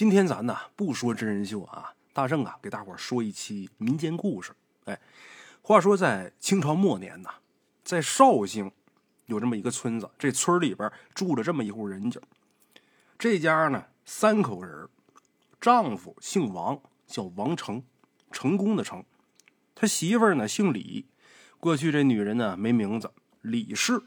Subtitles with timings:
[0.00, 4.50] 今天咱呢不说真人秀啊，大圣啊给大伙说一期民间故事。
[4.86, 4.98] 哎，
[5.60, 7.28] 话说在清朝末年呢，
[7.84, 8.72] 在绍兴
[9.26, 12.18] 有这么一个村子，这村里边住着这么一户人家。
[13.18, 14.88] 这家呢三口人，
[15.60, 17.84] 丈夫姓王，叫王成，
[18.32, 19.04] 成功的成。
[19.74, 21.04] 他媳妇儿呢姓李，
[21.58, 23.12] 过去这女人呢没名字，
[23.42, 24.02] 李氏。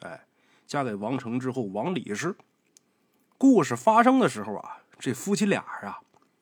[0.00, 0.26] 哎，
[0.66, 2.36] 嫁给王成之后，王李氏。
[3.38, 4.82] 故事发生的时候啊。
[4.98, 6.00] 这夫妻俩啊，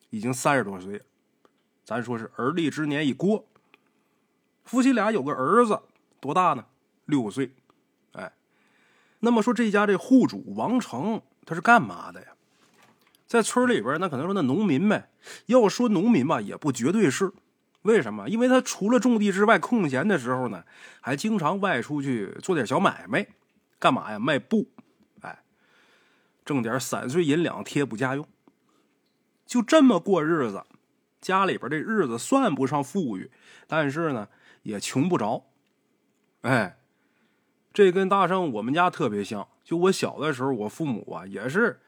[0.09, 1.05] 已经三十多岁了，
[1.85, 3.45] 咱说是而立之年一过。
[4.65, 5.79] 夫妻俩有个儿子，
[6.19, 6.65] 多大呢？
[7.05, 7.53] 六岁。
[8.13, 8.33] 哎，
[9.19, 12.27] 那么说这家这户主王成他是干嘛的呀？
[13.27, 15.09] 在村里边，那可能说那农民呗。
[15.45, 17.31] 要说农民吧，也不绝对是。
[17.83, 18.27] 为什么？
[18.27, 20.63] 因为他除了种地之外，空闲的时候呢，
[20.99, 23.27] 还经常外出去做点小买卖。
[23.79, 24.17] 干嘛呀？
[24.17, 24.67] 卖布。
[25.21, 25.43] 哎，
[26.43, 28.27] 挣点散碎银两贴补家用。
[29.47, 30.63] 就这么过日子，
[31.21, 33.31] 家里边这日子算不上富裕，
[33.65, 34.27] 但是呢
[34.63, 35.45] 也穷不着。
[36.41, 36.77] 哎，
[37.73, 39.47] 这跟大圣我们家特别像。
[39.63, 41.79] 就我小的时候，我父母啊也是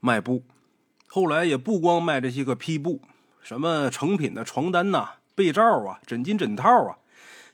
[0.00, 0.42] 卖布，
[1.06, 3.00] 后来也不光卖这些个批布，
[3.40, 6.98] 什么成品的床单呐、被罩啊、枕巾枕套啊，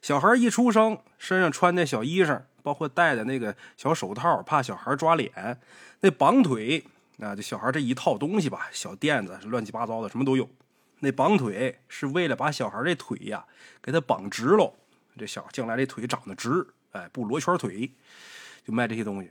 [0.02, 5.60] 小孩一出生身上穿的小衣裳，包括戴的那个小手套，怕小孩抓脸，
[6.00, 6.84] 那绑腿。
[7.20, 10.48] 啊，这小孩这一套东西吧，小垫子乱七八糟的，什么都有。
[11.00, 13.44] 那绑腿是为了把小孩这腿呀
[13.82, 14.74] 给他绑直喽，
[15.18, 17.92] 这小将来这腿长得直，哎，不罗圈腿，
[18.64, 19.30] 就卖这些东西。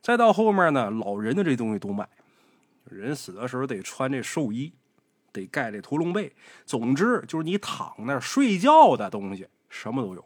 [0.00, 2.08] 再到后面呢，老人的这东西都卖。
[2.84, 4.72] 人死的时候得穿这寿衣，
[5.32, 6.32] 得盖这屠龙被。
[6.64, 10.24] 总之就是你躺那睡觉的东西，什么都有。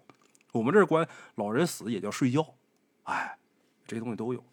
[0.53, 2.55] 我们这管老人死也叫睡觉，
[3.05, 3.39] 哎，
[3.87, 4.45] 这些东西都有。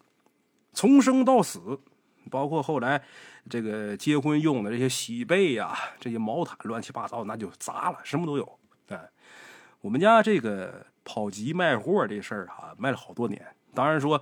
[0.72, 1.80] 从生到死。
[2.30, 3.02] 包括后来，
[3.48, 8.58] 这个结婚用的这些喜被呀，这些毛毯，乱七八糟，那就砸了，什么都有。
[8.88, 9.00] 哎，
[9.80, 13.40] 我们家这个跑集卖货这事儿啊，卖了好多年。
[13.74, 14.20] 当然说，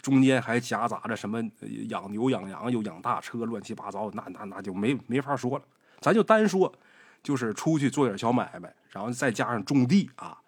[0.00, 1.42] 中间还夹杂着什么
[1.88, 5.64] 养牛养羊又养大车，乱七八糟，那那那就没没法说了。
[6.00, 6.72] 咱就单说，
[7.22, 10.38] 就是出去做点小买卖，然后再加上种地啊，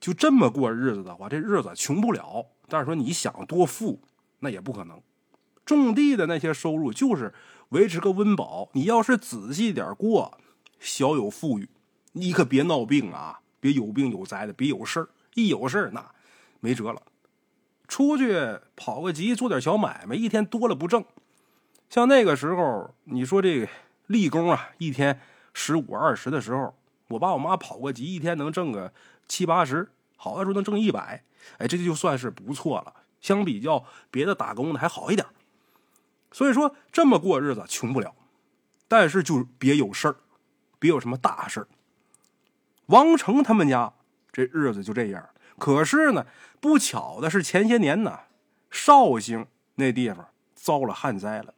[0.00, 2.46] 就这么过日子的话，这日子穷不了。
[2.68, 4.00] 但是说你想多富，
[4.38, 5.00] 那也不可能。
[5.64, 7.32] 种地的那些收入就是
[7.70, 8.68] 维持个温饱。
[8.72, 10.38] 你要是仔细点过，
[10.78, 11.68] 小有富裕。
[12.12, 15.08] 你可别闹病啊，别有病有灾的，别有事儿。
[15.34, 16.10] 一有事儿那
[16.60, 17.00] 没辙了。
[17.88, 21.04] 出去跑个集，做点小买卖，一天多了不挣。
[21.88, 23.68] 像那个时候，你说这个
[24.06, 25.20] 立功啊，一天
[25.54, 26.74] 十五二十的时候，
[27.08, 28.92] 我爸我妈跑个集，一天能挣个
[29.28, 31.22] 七八十，好的时候能挣一百。
[31.58, 32.94] 哎，这就算是不错了。
[33.20, 35.26] 相比较别的打工的还好一点。
[36.32, 38.14] 所以说这么过日子穷不了，
[38.88, 40.16] 但是就别有事儿，
[40.78, 41.68] 别有什么大事儿。
[42.86, 43.92] 王成他们家
[44.32, 45.28] 这日子就这样。
[45.58, 46.26] 可是呢，
[46.60, 48.20] 不巧的是前些年呢，
[48.70, 51.54] 绍兴那地方遭了旱灾了，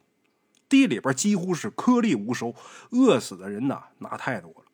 [0.69, 2.53] 地里边几乎是颗粒无收，
[2.91, 4.65] 饿死的人呐那太多了。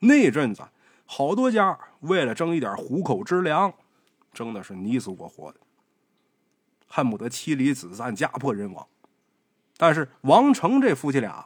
[0.00, 0.62] 那阵子
[1.06, 3.72] 好多家为了争一点糊口之粮，
[4.32, 5.60] 争的是你死我活的，
[6.88, 8.86] 恨不得妻离子散、家破人亡。
[9.82, 11.44] 但是王成这夫妻俩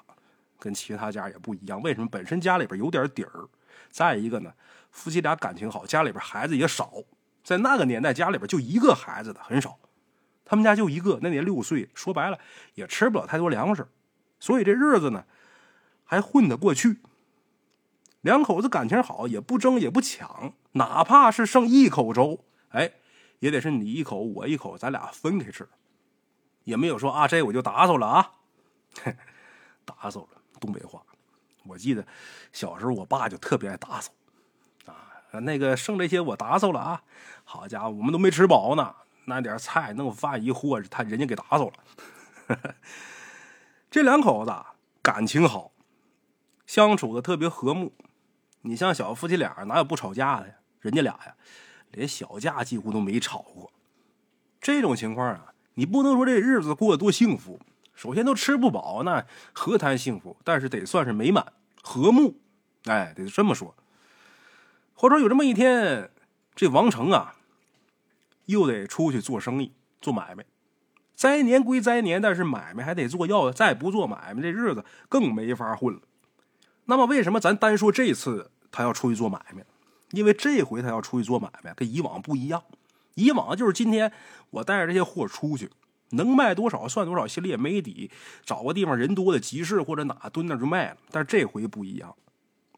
[0.59, 2.07] 跟其他家也不一样，为什么？
[2.07, 3.49] 本身家里边有点底儿，
[3.89, 4.53] 再一个呢，
[4.91, 6.93] 夫妻俩感情好，家里边孩子也少，
[7.43, 9.79] 在那个年代家里边就一个孩子的很少，
[10.45, 12.39] 他们家就一个，那年六岁，说白了
[12.75, 13.89] 也吃不了太多粮食，
[14.39, 15.25] 所以这日子呢
[16.05, 16.99] 还混得过去。
[18.21, 22.93] 两口子感情好，也不争也不抢，哪怕是剩一口粥，哎，
[23.39, 25.67] 也得是你一口我一口，咱俩分开吃。
[26.67, 28.33] 也没有说啊，这我就打扫了啊，
[29.85, 31.01] 打扫了，东北话。
[31.65, 32.05] 我记得
[32.53, 34.11] 小时候，我爸就特别爱打扫
[34.87, 35.39] 啊。
[35.41, 37.03] 那个剩这些我打扫了啊，
[37.45, 38.97] 好家伙，我们都没吃饱呢，
[39.27, 41.75] 那点菜弄饭一和，他人家给打扫了。
[43.89, 44.53] 这两口子
[45.03, 45.71] 感情好，
[46.67, 47.93] 相处的特别和睦。
[48.63, 50.55] 你像小夫妻俩哪有不吵架的呀？
[50.81, 51.37] 人家俩呀，
[51.93, 53.73] 连小架几乎都没吵过。
[54.61, 55.53] 这种情况啊。
[55.79, 57.61] 你不能说这日子过得多幸福，
[57.95, 60.37] 首先都吃不饱，那何谈幸福？
[60.43, 61.53] 但是得算是美满
[61.83, 62.35] 和睦，
[62.85, 63.75] 哎，得这么说。
[64.95, 66.11] 或者有这么一天，
[66.55, 67.35] 这王成啊，
[68.47, 70.47] 又得出去做生意、做买卖。
[71.15, 76.01] 灾年归灾年，但是买卖还得做，要再不做买卖，这日子更没法混了。
[76.87, 79.63] 那么，为什么咱单说这次他要出去做买卖？
[80.13, 82.63] 因为这回他要出去做买卖，跟以往不一样。
[83.17, 84.13] 以往就是今天
[84.51, 85.71] 我带着这些货出去，
[86.11, 88.11] 能卖多少算多少，心里也没底。
[88.45, 90.99] 找个地方人多的集市或者哪蹲那就卖了。
[91.11, 92.15] 但是这回不一样，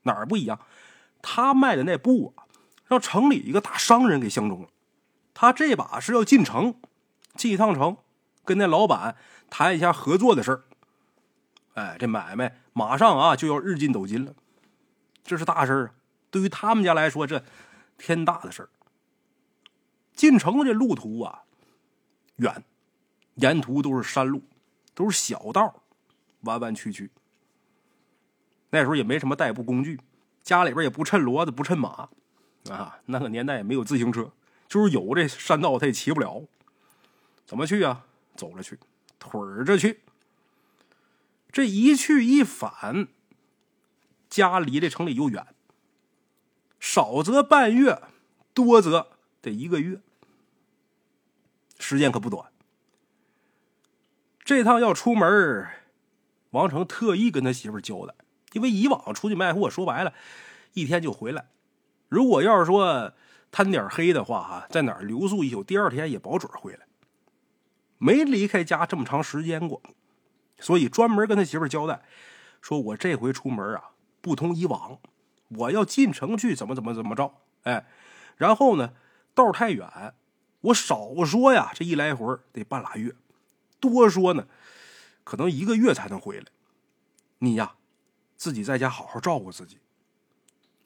[0.04, 0.58] 哪儿不一样？
[1.20, 2.46] 他卖的那布啊，
[2.86, 4.68] 让城里一个大商人给相中了。
[5.34, 6.76] 他这把是要进城，
[7.34, 7.96] 进一趟城，
[8.44, 9.16] 跟那老板
[9.50, 10.62] 谈一下合作的事儿。
[11.74, 14.32] 哎，这买卖马上啊就要日进斗金了，
[15.24, 15.90] 这是大事啊！
[16.30, 17.44] 对于他们家来说，这
[17.98, 18.68] 天大的事儿。
[20.18, 21.44] 进城这路途啊
[22.38, 22.64] 远，
[23.36, 24.42] 沿途都是山路，
[24.92, 25.84] 都是小道，
[26.40, 27.08] 弯弯曲曲。
[28.70, 30.00] 那时候也没什么代步工具，
[30.42, 32.08] 家里边也不趁骡子，不趁马，
[32.68, 34.32] 啊，那个年代也没有自行车，
[34.66, 36.42] 就是有这山道他也骑不了。
[37.46, 38.04] 怎么去啊？
[38.34, 38.76] 走着去，
[39.20, 40.00] 腿着去。
[41.52, 43.06] 这一去一返，
[44.28, 45.46] 家离这城里又远，
[46.80, 48.02] 少则半月，
[48.52, 50.00] 多则得一个月。
[51.78, 52.50] 时间可不短。
[54.44, 55.66] 这趟要出门，
[56.50, 58.14] 王成特意跟他媳妇交代，
[58.52, 60.14] 因为以往出去卖货，说白了，
[60.72, 61.48] 一天就回来。
[62.08, 63.12] 如果要是说
[63.50, 66.86] 贪点黑的话，哈，在哪儿留宿一宿，第二天也保准回来。
[67.98, 69.82] 没离开家这么长时间过，
[70.58, 72.02] 所以专门跟他媳妇交代，
[72.62, 73.90] 说我这回出门啊，
[74.22, 74.98] 不同以往，
[75.48, 77.34] 我要进城去，怎么怎么怎么着，
[77.64, 77.86] 哎，
[78.36, 78.94] 然后呢，
[79.34, 80.14] 道太远。
[80.60, 83.12] 我少说呀，这一来回得半拉月；
[83.78, 84.48] 多说呢，
[85.24, 86.46] 可能一个月才能回来。
[87.38, 87.76] 你呀，
[88.36, 89.78] 自己在家好好照顾自己。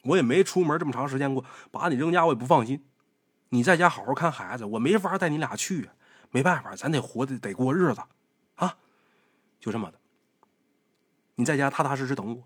[0.03, 2.85] 我也没出门这么长时间过，把你扔家我也不放心。
[3.49, 5.93] 你在家好好看孩子，我没法带你俩去啊。
[6.29, 8.01] 没办法，咱得活得得过日子
[8.55, 8.77] 啊，
[9.59, 9.99] 就这么的。
[11.35, 12.43] 你在家踏踏实实等我。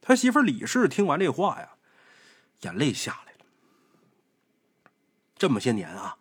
[0.00, 1.76] 他媳妇李氏听完这话呀，
[2.62, 3.31] 眼泪下来。
[5.42, 6.18] 这么些年啊，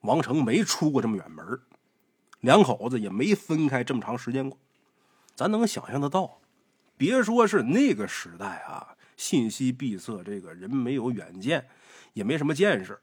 [0.00, 1.62] 王成没出过这么远门，
[2.40, 4.58] 两口子也没分开这么长时间过。
[5.36, 6.40] 咱能想象得到，
[6.96, 11.68] 别说是那个时代啊，信息闭塞，这个人没有远见，
[12.12, 13.00] 也没什么见识。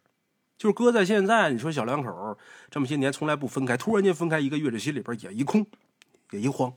[0.57, 2.37] 就是搁在现在，你说小两口
[2.69, 5.65] 这么些年从来不分开，突然间分开一个月，这心里边也一空，
[6.31, 6.75] 也一慌。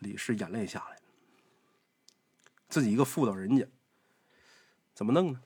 [0.00, 1.02] 李氏眼泪下来了，
[2.68, 3.64] 自己一个妇道人家，
[4.92, 5.40] 怎么弄呢？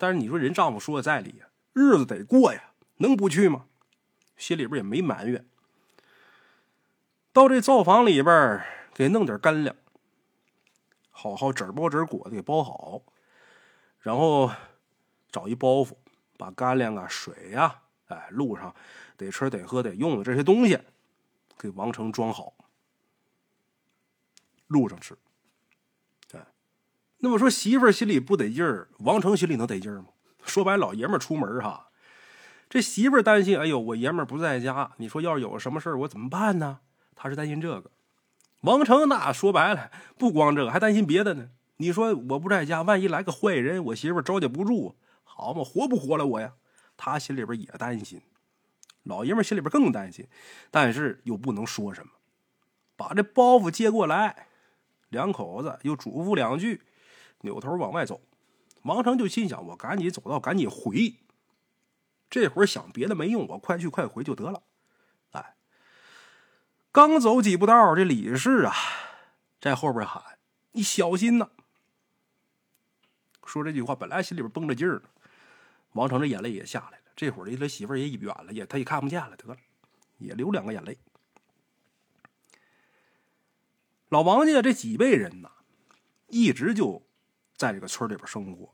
[0.00, 3.66] 但是你说人丈夫说的在理呀，日子得过呀，能不去吗？
[4.38, 5.46] 心里边也没埋怨。
[7.34, 8.64] 到这灶房里边
[8.94, 9.76] 给弄点干粮，
[11.10, 13.02] 好好纸包纸裹的给包好，
[13.98, 14.50] 然后
[15.30, 15.92] 找一包袱，
[16.38, 18.74] 把干粮啊、水呀，哎，路上
[19.18, 20.78] 得吃得喝得用的这些东西，
[21.58, 22.54] 给王成装好，
[24.66, 25.14] 路上吃。
[27.20, 30.06] 那么说，媳妇儿心里不得劲儿，王成心里能得劲儿吗？
[30.44, 31.90] 说白，老爷们儿出门哈，
[32.68, 36.80] 这媳妇儿担心，哎呦，我爷们儿不在家，你说要是有什么事儿，我怎么办呢？
[37.14, 37.90] 他是担心这个。
[38.62, 41.50] 王成那说白了，不光这个，还担心别的呢。
[41.76, 46.54] 你说我不在家，万一来个坏人，我媳妇儿招架不住，好嘛，活不活了我呀？
[46.96, 48.22] 他心里边也担心，
[49.02, 50.26] 老爷们儿心里边更担心，
[50.70, 52.12] 但是又不能说什么，
[52.96, 54.46] 把这包袱接过来，
[55.10, 56.82] 两口子又嘱咐两句。
[57.40, 58.20] 扭头往外走，
[58.82, 61.16] 王成就心想：我赶紧走到，赶紧回。
[62.28, 64.62] 这会儿想别的没用，我快去快回就得了。
[65.32, 65.56] 哎，
[66.92, 68.72] 刚走几步道，这李氏啊，
[69.60, 70.38] 在后边喊
[70.72, 71.50] ：“你小心呐！”
[73.44, 75.08] 说这句话，本来心里边绷着劲儿呢，
[75.94, 77.04] 王成这眼泪也下来了。
[77.16, 79.56] 这会儿离他媳妇儿也远了，也他也看不见了，得了，
[80.18, 80.96] 也流两个眼泪。
[84.08, 85.50] 老王家这几辈人呐，
[86.28, 87.09] 一直就。
[87.60, 88.72] 在这个村里边生活，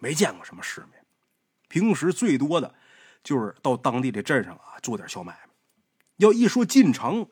[0.00, 1.06] 没见过什么世面。
[1.68, 2.74] 平时最多的，
[3.22, 5.54] 就是到当地的镇上啊做点小买卖。
[6.16, 7.30] 要一说进城，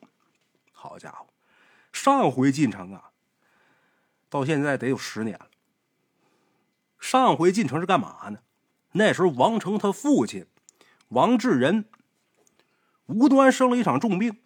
[0.71, 1.27] 好家伙，
[1.91, 3.11] 上回进城啊，
[4.29, 5.49] 到现在得有十年了。
[6.97, 8.39] 上回进城是干嘛呢？
[8.93, 10.47] 那时候王成他父亲
[11.09, 11.89] 王志仁
[13.07, 14.41] 无端生了一场重病，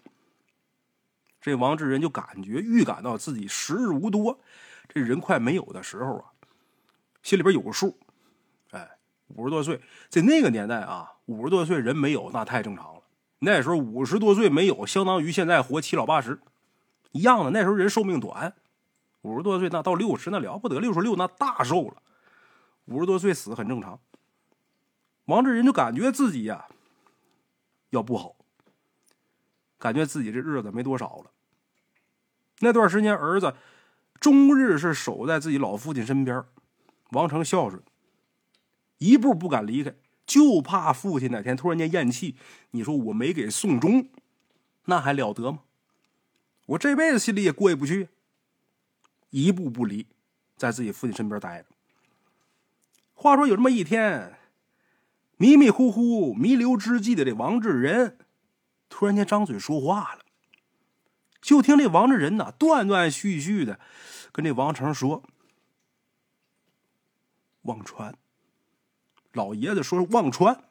[1.40, 4.40] 这王志仁就感觉预感到自己时日无多，
[4.88, 6.34] 这人快没有的时候啊。
[7.22, 7.98] 心里边有个数，
[8.72, 8.90] 哎，
[9.28, 13.02] 五十多岁，在那个年代啊，五十多岁人没有那太正常了。
[13.40, 16.40] 那时候五十多岁没有，相当于现在活七老八十
[17.12, 17.52] 一样的。
[17.52, 18.54] 那时候人寿命短，
[19.22, 22.02] 五十多岁那到六十那了不得，六十六那大寿了。
[22.86, 24.00] 五十多岁死很正常。
[25.26, 26.66] 王志仁就感觉自己呀
[27.92, 28.36] 要不好，
[29.78, 31.32] 感觉自己这日子没多少了。
[32.60, 33.54] 那段时间，儿子
[34.20, 36.44] 终日是守在自己老父亲身边。
[37.10, 37.82] 王成孝顺，
[38.98, 39.94] 一步不敢离开，
[40.26, 42.36] 就怕父亲哪天突然间咽气，
[42.72, 44.08] 你说我没给送终，
[44.86, 45.62] 那还了得吗？
[46.68, 48.10] 我这辈子心里也过意不去，
[49.32, 50.06] 一步不离，
[50.56, 51.66] 在自己父亲身边待着。
[53.14, 54.38] 话说有这么一天，
[55.38, 58.18] 迷迷糊糊弥留之际的这王志仁，
[58.88, 60.22] 突然间张嘴说话了。
[61.42, 63.80] 就听这王志仁呐，断断续续的
[64.32, 65.24] 跟这王成说
[67.64, 68.18] ：“忘川。”
[69.34, 70.64] 老爷子说：“忘川。”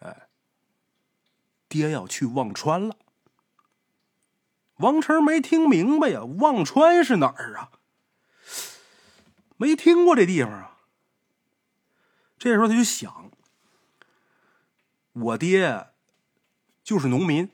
[0.00, 0.28] 哎，
[1.68, 2.96] 爹要去忘川了。
[4.76, 7.70] 王成没听明白呀，忘川是哪儿啊？
[9.56, 10.78] 没听过这地方啊。
[12.38, 13.30] 这时候他就想：
[15.12, 15.88] 我爹
[16.82, 17.50] 就是农民。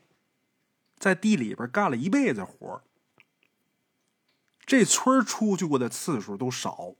[0.97, 2.81] 在地里边干了一辈子活
[4.65, 6.95] 这村出去过的次数都少。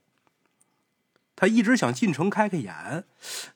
[1.40, 3.04] 他一直想进城开开眼，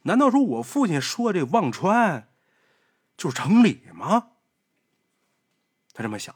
[0.02, 2.28] 难道说我父亲说这忘川
[3.16, 4.28] 就是城里吗？
[5.92, 6.32] 他这么想。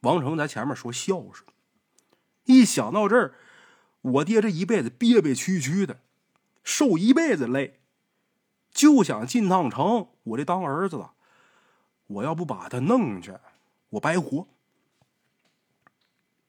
[0.00, 1.46] 王成在前面说孝顺，
[2.44, 3.36] 一想到这儿，
[4.02, 6.00] 我爹这一辈子憋憋屈屈的，
[6.62, 7.80] 受一辈子累，
[8.70, 10.08] 就想进趟城。
[10.24, 11.12] 我这当儿子的。
[12.08, 13.34] 我要不把他弄去，
[13.88, 14.46] 我白活，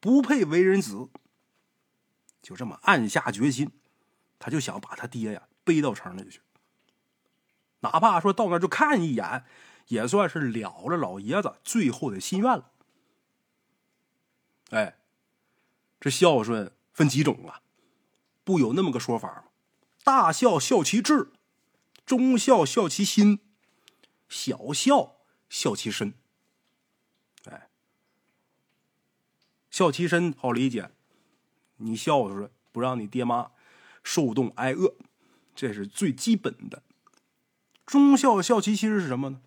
[0.02, 1.08] 不配为人子。
[2.48, 3.70] 就这么暗下决心，
[4.40, 6.40] 他就想把他爹呀背到城里去，
[7.82, 9.44] 哪怕说到那就看一眼，
[9.88, 12.72] 也算是了了老爷子最后的心愿了。
[14.70, 14.98] 哎，
[16.00, 17.62] 这孝顺分几种啊？
[18.46, 19.44] 不有那么个说法吗？
[20.06, 21.34] 大孝孝其志，
[22.06, 23.42] 中孝孝其心，
[24.30, 25.18] 小孝。
[25.50, 26.14] 孝其身，
[27.46, 27.70] 哎，
[29.70, 30.92] 孝其身好理解，
[31.78, 33.52] 你孝顺，不让你爹妈
[34.04, 34.96] 受冻挨饿，
[35.56, 36.84] 这是最基本的。
[37.86, 39.42] 忠孝孝其心是什么呢？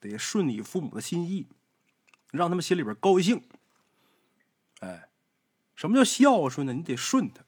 [0.00, 1.46] 得顺你父母的心意，
[2.30, 3.42] 让他们心里边高兴。
[4.80, 5.08] 哎，
[5.74, 6.72] 什么叫孝顺呢？
[6.72, 7.44] 你得顺他，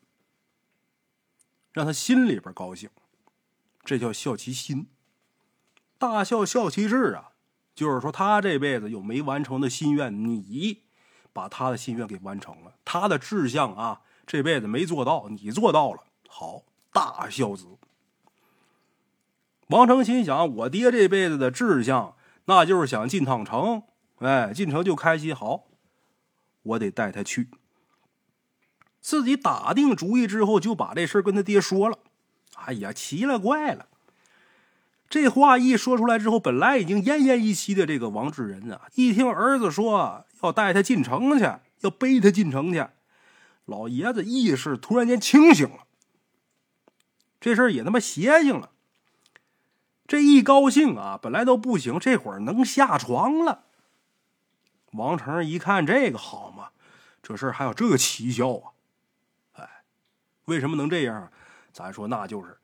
[1.73, 2.91] 让他心里边高兴，
[3.85, 4.89] 这叫孝其心。
[5.99, 7.33] 大孝孝其志啊！
[7.75, 10.83] 就是说，他这辈子有没完成的心愿，你
[11.33, 17.67] 把他的心愿给完成了，他的志向啊，这辈子没做到，你做到了，好，大孝子。
[19.69, 23.85] 王成心想，我爹这辈子的志向，那就是想进趟城，
[24.19, 25.67] 哎，进城就开心，好，
[26.63, 27.49] 我得带他去。
[29.01, 31.99] 自己打定主意之后，就把这事跟他爹说了。
[32.57, 33.87] 哎呀，奇了怪了。
[35.09, 41.45] 这话一说出来之后，本来已经奄奄一息的这个王志仁啊，一听儿子说要带他进城去，
[41.81, 42.87] 要背他进城去，
[43.65, 45.87] 老爷子意识突然间清醒了。
[47.41, 48.71] 这事儿也他妈邪性了。
[50.07, 53.65] 这一高兴啊，本来都不行，这会儿能下床了。
[54.93, 56.71] 王成一看这个好嘛，
[57.23, 58.73] 这事儿还有这个奇效啊！
[59.53, 59.85] 哎，
[60.47, 61.31] 为什么能这样？
[61.73, 62.59] 咱说那就是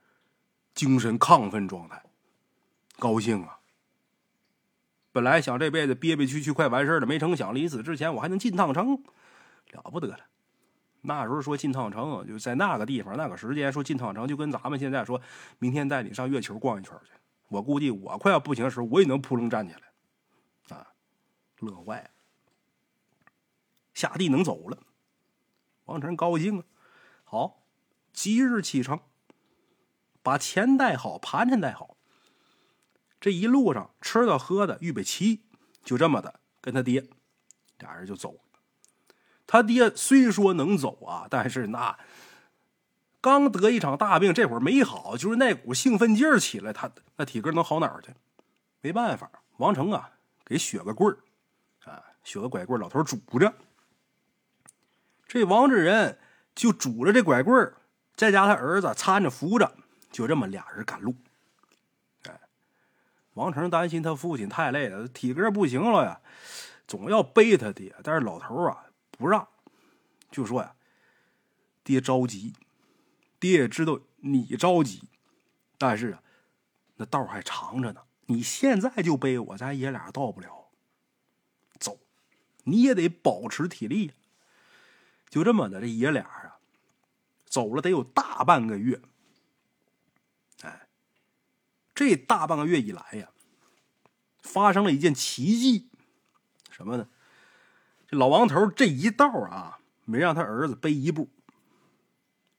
[0.74, 2.02] 精神亢奋状态。
[2.98, 3.55] 高兴啊！
[5.16, 9.02] 本来想这辈子憋憋屈屈快完事了，没成想临死之前我还能进趟城，
[9.72, 10.18] 了不得了。
[11.00, 15.18] 那时候说进趟城，就在那个地方那个时间说进趟城，就跟咱们现在说
[15.58, 17.12] 明天带你上月球逛一圈去。
[17.48, 20.86] 我估计我快要不行的时候，我也能扑棱站起来，啊，
[21.60, 22.10] 乐坏了。
[23.94, 24.76] 下地能走了，
[25.86, 26.64] 王晨高兴啊！
[27.24, 27.62] 好，
[28.12, 29.00] 即日启程，
[30.22, 31.95] 把钱带好，盘缠带好。
[33.20, 35.42] 这一路上吃的喝的预备齐，
[35.82, 37.06] 就这么的跟他爹
[37.78, 38.40] 俩人就走。
[39.46, 41.98] 他爹虽说能走啊，但是那
[43.20, 48.12] 刚得一场大病，这会儿没好，就是那股兴奋劲儿起来，他那体格能好哪儿去？
[48.80, 50.10] 没办法，王成啊，
[50.44, 51.18] 给削个棍儿
[51.90, 53.52] 啊，削个拐棍儿老头拄着。
[55.26, 56.18] 这王志仁
[56.54, 57.74] 就拄着这拐棍儿，
[58.14, 59.72] 再加他儿子搀着扶着，
[60.12, 61.14] 就这么俩人赶路。
[63.36, 66.20] 王成担心他父亲太累了，体格不行了呀，
[66.88, 67.94] 总要背他爹。
[68.02, 69.46] 但是老头啊不让，
[70.30, 70.74] 就说呀
[71.84, 72.54] ：“爹着急，
[73.38, 75.02] 爹也知道你着急，
[75.76, 76.22] 但是啊，
[76.96, 78.00] 那道还长着呢。
[78.24, 80.68] 你现在就背我，咱爷俩到不了。
[81.78, 81.98] 走，
[82.64, 84.12] 你也得保持体力。
[85.28, 86.56] 就这么的，这爷俩啊，
[87.44, 89.02] 走了得有大半个月。”
[91.96, 93.30] 这大半个月以来呀，
[94.42, 95.88] 发生了一件奇迹，
[96.70, 97.08] 什么呢？
[98.06, 101.30] 这老王头这一道啊，没让他儿子背一步，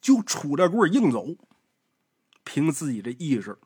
[0.02, 1.38] 就杵着棍硬走，
[2.44, 3.60] 凭自己的意志，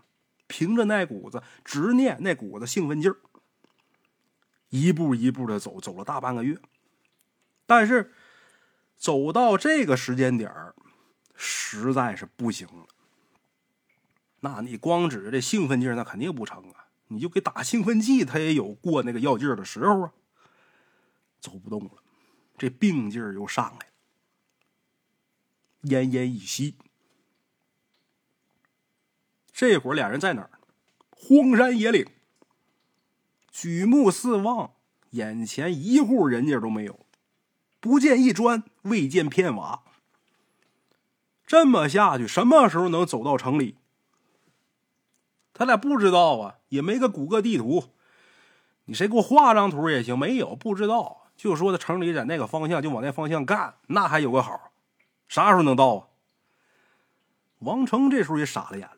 [0.46, 3.18] 凭着那股子执念，那股子兴奋劲儿，
[4.68, 6.60] 一步一步的走，走了大半个月。
[7.66, 8.14] 但是
[8.98, 10.54] 走到这个时间点，
[11.34, 12.86] 实在是不行了。
[14.42, 16.88] 那你光指着这兴奋劲儿，那肯定不成啊！
[17.08, 20.14] 你就给打兴奋剂，他也有过那个药劲儿的时候啊。
[21.40, 21.92] 走不动了，
[22.58, 23.86] 这病劲儿又上来了，
[25.84, 26.76] 奄奄一息。
[29.52, 30.52] 这会儿俩人在哪儿？
[31.10, 32.08] 荒山野岭。
[33.52, 34.74] 举目四望，
[35.12, 37.06] 眼前一户人家都没有，
[37.80, 39.84] 不见一砖，未见片瓦。
[41.46, 43.78] 这么下去，什么时候能走到城里？
[45.54, 47.84] 他俩不知道啊，也没个谷歌地图。
[48.86, 51.30] 你谁给我画张图也行，没有，不知道。
[51.38, 54.72] 就说的城里在那个方向，就往那方向干，那还有个好。
[55.28, 56.08] 啥时候能到啊？
[57.60, 58.98] 王成这时候也傻了眼了。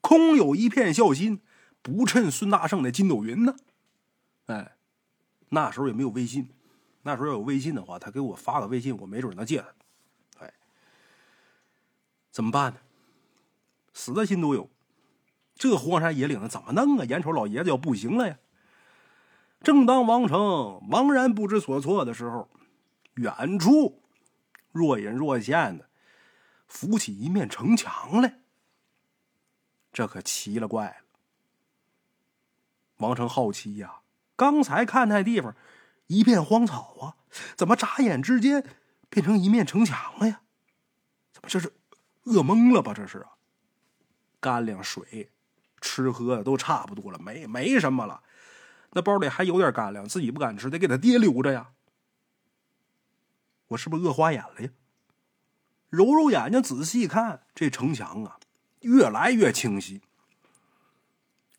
[0.00, 1.40] 空有一片孝心，
[1.82, 3.56] 不趁孙大圣的筋斗云呢。
[4.46, 4.76] 哎，
[5.50, 6.48] 那时候也没有微信。
[7.02, 10.44] 那时候要有微信的话，他给我发个微信，我没准能借他。
[10.44, 10.52] 哎，
[12.30, 12.78] 怎么办呢？
[13.92, 14.68] 死的心都有。
[15.60, 17.04] 这荒山野岭的怎么弄啊？
[17.04, 18.38] 眼瞅老爷子要不行了呀！
[19.62, 20.38] 正当王成
[20.90, 22.48] 茫然不知所措的时候，
[23.16, 24.02] 远处
[24.72, 25.90] 若隐若现的
[26.66, 28.40] 浮起一面城墙来。
[29.92, 31.04] 这可奇了怪了！
[32.96, 34.00] 王成好奇呀，
[34.36, 35.54] 刚才看那地方
[36.06, 37.16] 一片荒草啊，
[37.54, 38.64] 怎么眨眼之间
[39.10, 40.40] 变成一面城墙了呀？
[41.30, 41.74] 怎么这是
[42.22, 42.94] 饿懵了吧？
[42.94, 43.32] 这是啊，
[44.40, 45.30] 干粮水。
[45.80, 48.22] 吃喝的都差不多了，没没什么了。
[48.92, 51.70] 那包里还有点干粮，自己不敢吃，得给他爹留着呀。
[53.68, 54.70] 我是不是饿花眼了呀？
[55.88, 58.38] 揉揉眼睛，仔细看，这城墙啊，
[58.80, 60.02] 越来越清晰，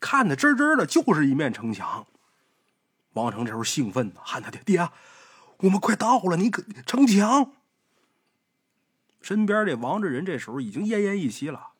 [0.00, 2.06] 看的真真的，就是一面城墙。
[3.14, 4.88] 王成这时候兴奋喊他爹：“爹，
[5.58, 7.52] 我们快到了，你可城墙。”
[9.20, 11.71] 身边的王志仁这时候已经奄奄一息了。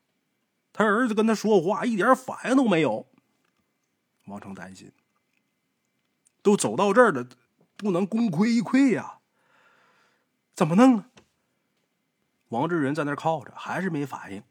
[0.72, 3.06] 他儿子跟他说话，一点反应都没有。
[4.26, 4.90] 王成担心，
[6.42, 7.26] 都走到这儿了，
[7.76, 9.18] 不能功亏一篑呀。
[10.54, 11.06] 怎么弄啊？
[12.48, 14.42] 王志仁在那靠着，还是没反应。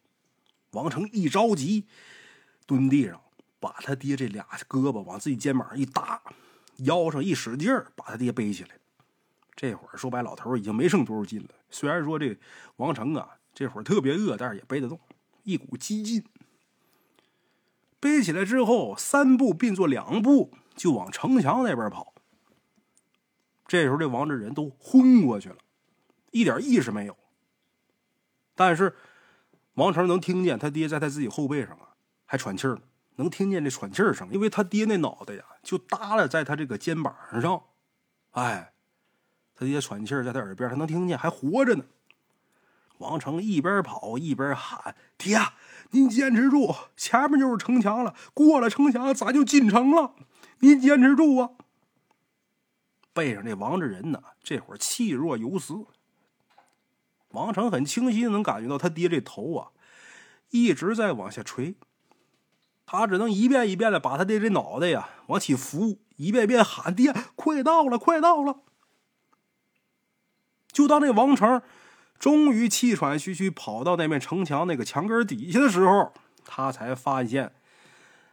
[0.72, 1.88] 王成一着急，
[2.66, 3.22] 蹲地上，
[3.60, 6.22] 把他爹这俩胳膊往自己肩膀上一搭，
[6.78, 8.70] 腰上一使劲儿，把他爹背起来。
[9.56, 11.50] 这会儿说白，老头已经没剩多少劲了。
[11.70, 12.38] 虽然说这
[12.78, 15.00] 王成啊，这会儿特别饿，但是也背得动。
[15.44, 16.24] 一股激劲，
[18.00, 22.14] 背起来之后，三步并作两步就往城墙那边跑。
[23.68, 25.58] 这时候，这王志仁都昏过去了，
[26.32, 27.16] 一点意识没有。
[28.56, 28.96] 但是，
[29.76, 32.82] 王成能听见他爹在他自己后背上啊，还喘气儿呢，
[33.16, 37.64] 能听见这喘气儿声，因为他爹那脑袋呀就耷拉在他这个肩膀上。
[38.32, 38.74] 哎，
[39.56, 41.86] 他爹喘气儿在他耳边，他能听见，还活着呢。
[43.02, 45.40] 王成一边跑一边喊：“爹，
[45.90, 48.16] 您坚持住，前面就是城墙了。
[48.34, 50.14] 过了城墙，咱就进城了。
[50.60, 51.50] 您坚持住啊！”
[53.12, 55.88] 背上这王志仁呢，这会儿气若游丝。
[57.30, 59.72] 王成很清晰的能感觉到他爹这头啊，
[60.52, 61.76] 一直在往下垂。
[62.86, 68.60] 他只能一遍一遍的把他爹这脑袋呀往起扶，一遍遍喊：“爹，快到了，快到了！”
[70.72, 71.64] 就当这王成。
[72.22, 76.14] 终于气喘吁吁跑到那面城墙那个墙根底下的时候，
[76.46, 77.56] 他才发现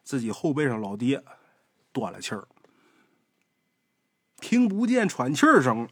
[0.05, 1.25] 自己后背上老爹
[1.91, 2.47] 断了气儿，
[4.37, 5.89] 听不见喘气儿声。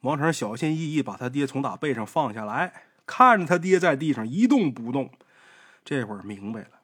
[0.00, 5.10] 王成小心翼翼把他爹从打背上放下来，看着他爹在地上一动不动，
[5.82, 6.82] 这会儿明白了，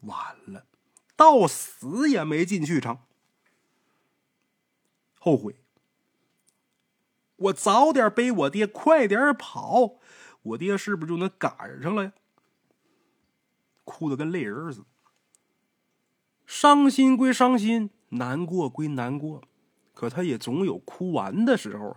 [0.00, 0.64] 完了，
[1.14, 2.98] 到死也没进去成，
[5.18, 5.56] 后悔。
[7.38, 9.94] 我早点背我爹，快点跑，
[10.42, 12.12] 我爹是不是就能赶上了呀？
[13.84, 14.86] 哭的跟泪人似的。
[16.44, 19.42] 伤心归伤心，难过归难过，
[19.94, 21.96] 可他也总有哭完的时候。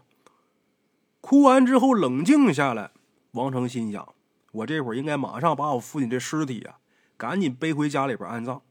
[1.21, 2.91] 哭完之后冷静下来，
[3.31, 4.13] 王成心想：
[4.51, 6.79] 我这会儿应该马上把我父亲这尸体啊，
[7.17, 8.61] 赶紧背回家里边安葬。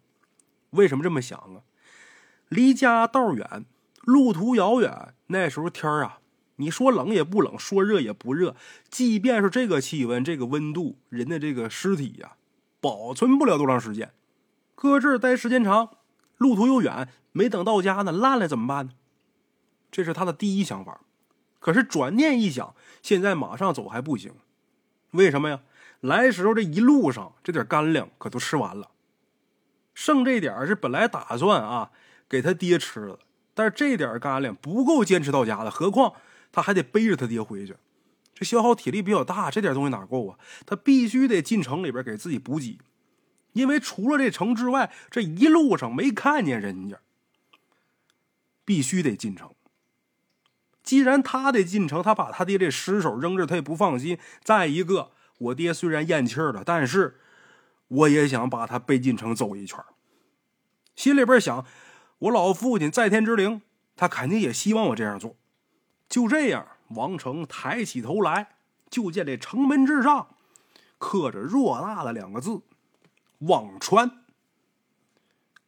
[0.70, 1.62] 为什么这么想啊？
[2.48, 3.64] 离家道远，
[4.02, 6.20] 路途遥远，那时候天啊。
[6.60, 8.54] 你说冷也不冷，说热也不热，
[8.88, 12.34] 即便是这个气温、这个温度，人的这个尸体呀，
[12.80, 14.12] 保存不了多长时间。
[14.74, 15.96] 搁这儿待时间长，
[16.36, 18.92] 路途又远，没等到家呢，烂了怎么办呢？
[19.90, 21.00] 这是他的第一想法。
[21.58, 24.32] 可是转念一想，现在马上走还不行，
[25.12, 25.60] 为什么呀？
[26.00, 28.90] 来时候这一路上这点干粮可都吃完了，
[29.92, 31.90] 剩这点是本来打算啊
[32.28, 33.18] 给他爹吃了，
[33.52, 36.14] 但是这点干粮不够坚持到家的，何况
[36.52, 37.76] 他还得背着他爹回去，
[38.34, 40.38] 这消耗体力比较大，这点东西哪够啊？
[40.66, 42.78] 他必须得进城里边给自己补给，
[43.52, 46.98] 因为除了这城之外，这一路上没看见人家，
[48.64, 49.50] 必须得进城。
[50.82, 54.18] 既然他得进城，他把他爹这尸首扔这，他也不放心。
[54.42, 57.20] 再一个，我爹虽然咽气了，但是
[57.86, 59.78] 我也想把他背进城走一圈。
[60.96, 61.64] 心里边想，
[62.18, 63.62] 我老父亲在天之灵，
[63.94, 65.36] 他肯定也希望我这样做。
[66.10, 68.56] 就这样，王成抬起头来，
[68.90, 70.26] 就见这城门之上
[70.98, 72.60] 刻着偌大的两个字
[73.48, 74.24] “忘川”。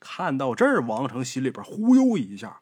[0.00, 2.60] 看到这儿，王成心里边忽悠一下。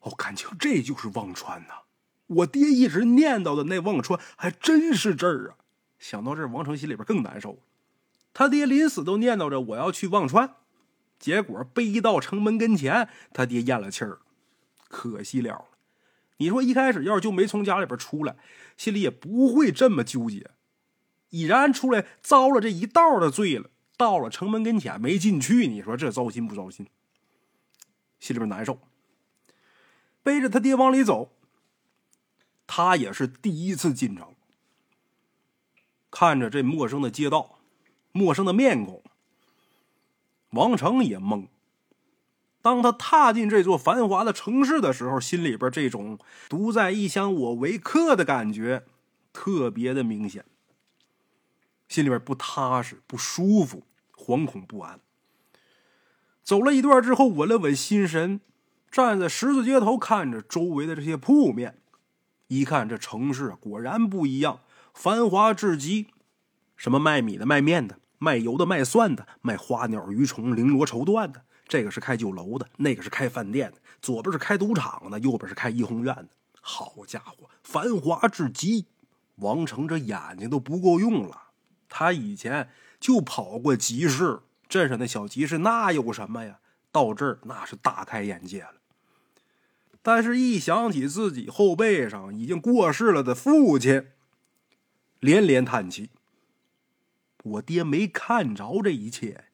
[0.00, 1.84] 哦，感情这就是忘川呐！
[2.26, 5.54] 我爹一直念叨的那忘川，还真是这儿啊！
[6.00, 7.60] 想到这儿，王成心里边更难受。
[8.34, 10.56] 他爹临死都念叨着我要去忘川，
[11.20, 14.18] 结果背到城门跟前，他爹咽了气儿，
[14.88, 15.66] 可惜了。
[16.42, 18.34] 你说一开始要是就没从家里边出来，
[18.76, 20.50] 心里也不会这么纠结。
[21.30, 26.88] 已然出来遭了这一道的罪了，到了城门跟前没进去，你说这糟心不糟心？
[28.18, 28.80] 心里边难受。
[30.24, 31.30] 背着他爹往里走，
[32.66, 34.34] 他也是第一次进城。
[36.10, 37.60] 看着这陌生的街道，
[38.10, 39.00] 陌生的面孔，
[40.50, 41.46] 王成也懵。
[42.62, 48.84] 当他踏进这座繁华的城市的时候，心里边这种独在异乡我为客的感觉
[49.32, 50.44] 特别的明显，
[51.88, 53.82] 心里边不踏实、不舒服、
[54.16, 55.00] 惶恐不安。
[56.42, 58.40] 走了一段之后，稳了稳心神。
[58.90, 61.78] 站在十字街头，看着周围的这些铺面，
[62.48, 64.60] 一看这城市果然不一样，
[64.92, 66.08] 繁华至极。
[66.76, 76.28] 什么卖米的、卖面的、卖油的、卖蒜的、卖花鸟鱼虫、绫罗绸缎的，这个是开酒楼的，那个是开饭店的，左边是开赌场的，右边是开怡红院的。
[76.60, 78.84] 好家伙，繁华至极！
[79.36, 81.44] 王成这眼睛都不够用了。
[81.88, 82.68] 他以前
[83.00, 86.58] 就跑过集市，镇上那小集市那有什么呀？
[86.90, 88.74] 到这儿那是大开眼界了。
[90.02, 94.08] 但是，一想起自己后背上已经过世了的父亲，
[95.20, 96.10] 连连叹气。
[97.44, 99.46] 我爹没看着这一切。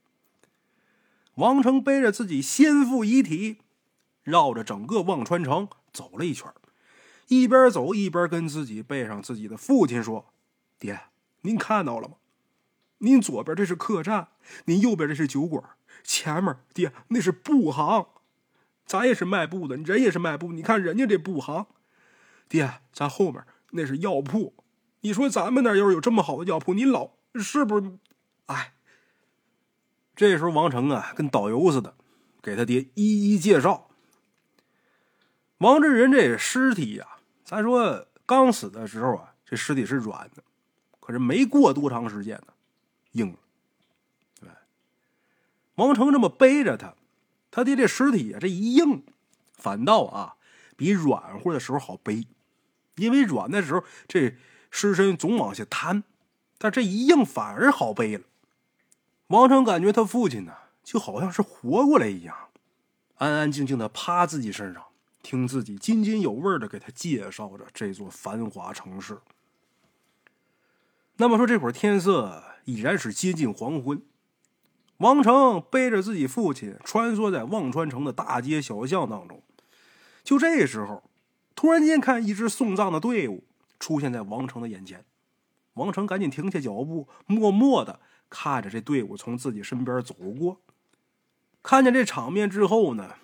[1.39, 3.59] 王成背着自己先父遗体，
[4.25, 6.53] 绕着整个忘川城走了一圈，
[7.29, 10.33] 一边走一边跟自己背上自己的父亲说
[10.81, 11.01] ：“爹，
[11.43, 12.17] 您看到了吗？
[12.99, 14.29] 您左边这是客栈，
[14.65, 15.63] 您右边这是酒馆，
[16.03, 18.07] 前面爹那是布行。”
[18.85, 20.51] 咱也是卖布的，人也是卖布。
[20.53, 21.67] 你看人家这布行，
[22.49, 24.55] 爹，咱后面那是药铺。
[25.03, 27.99] 你说咱们那要是有这么好的药铺，您老是不是？
[28.47, 28.73] 哎，
[30.19, 31.95] 这时候王成啊，跟导游似的，
[32.43, 33.89] 给他爹一一介绍。
[35.59, 37.07] 王志仁这尸体呀，
[37.45, 40.43] 咱说刚死的时候啊，这尸体是软的，
[40.99, 42.53] 可是没过多长时间呢，
[43.13, 43.39] 硬了。
[44.41, 44.49] 对，
[45.77, 46.95] 王成这么背着他。
[47.53, 49.05] 他爹这尸体啊，这一硬，
[49.53, 50.35] 反倒啊
[50.77, 52.27] 比软和的时候好背，
[52.97, 54.37] 因为软的时候这
[54.73, 56.03] 尸身总往下瘫，
[56.59, 58.25] 但这一硬反而好背了。
[59.29, 62.35] 王成感觉他父亲呢就好像是活过来一样，
[63.17, 64.83] 安安静静的趴自己身上，
[65.23, 69.19] 听自己津津有味的给他介绍着这座繁华城市。
[71.17, 74.01] 那么说这会儿天色已然是接近黄昏。
[74.99, 79.43] 王成背着自己父亲穿梭在忘川城的大街小巷当中，
[80.25, 81.05] 就这时候，
[81.55, 83.45] 突然间看一支送葬的队伍
[83.79, 85.05] 出现在王成的眼前，
[85.75, 90.61] 王成赶紧停下脚步，默默的看着这队伍从自己身边走过。
[91.63, 93.17] 看见这场面之后呢，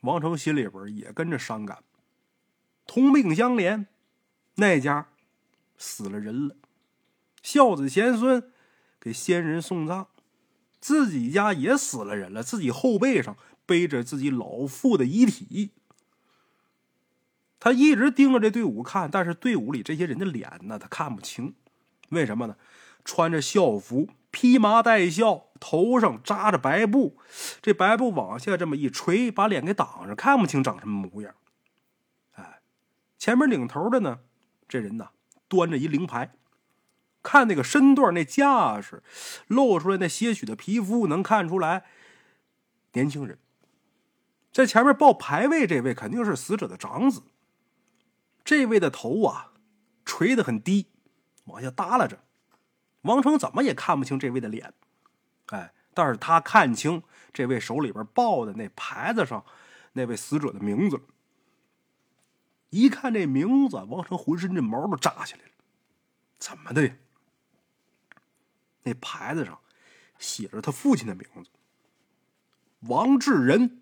[0.00, 1.82] 王成心里边也跟着伤感。
[2.86, 3.86] 同病相怜，
[4.56, 5.08] 那家
[5.76, 6.56] 死了人了，
[7.42, 8.52] 孝子贤孙
[8.98, 10.08] 给先人送葬。
[10.80, 15.72] 自己家也死了人了，自己后背上背着自己老父的遗体。
[17.58, 21.54] 他一直盯着这队伍看，但是队伍里这些人的脸呢，他看不清。
[22.08, 22.56] 为什么呢？
[23.10, 27.18] 穿着校服，披麻戴孝，头上扎着白布，
[27.60, 31.34] 这白布往下这么一垂，把脸给挡上，看不清长什么模样。
[32.34, 32.60] 哎，
[33.18, 34.20] 前面领头的呢，
[34.68, 35.08] 这人呢，
[35.48, 36.30] 端着一灵牌。
[37.20, 39.02] 看那个身段，那架势，
[39.48, 41.86] 露出来那些许的皮肤，能看出来
[42.92, 43.40] 年轻人。
[44.52, 47.24] 在前面报牌位这位肯定是死者的长子。
[48.44, 49.50] 这位的头啊，
[50.04, 50.86] 垂得很低，
[51.46, 52.20] 往下耷拉着，
[53.02, 54.72] 王成怎么也看不清这位的脸，
[55.46, 59.44] 哎，但是他看清这位手里边抱的那牌子上
[59.92, 61.00] 那位死者的名字。
[62.70, 65.50] 一看这名字，王成浑身这毛都炸起来了。
[66.38, 66.96] 怎么的？
[68.82, 69.58] 那牌子上
[70.18, 71.50] 写着他父亲的名字，
[72.80, 73.78] 王志仁。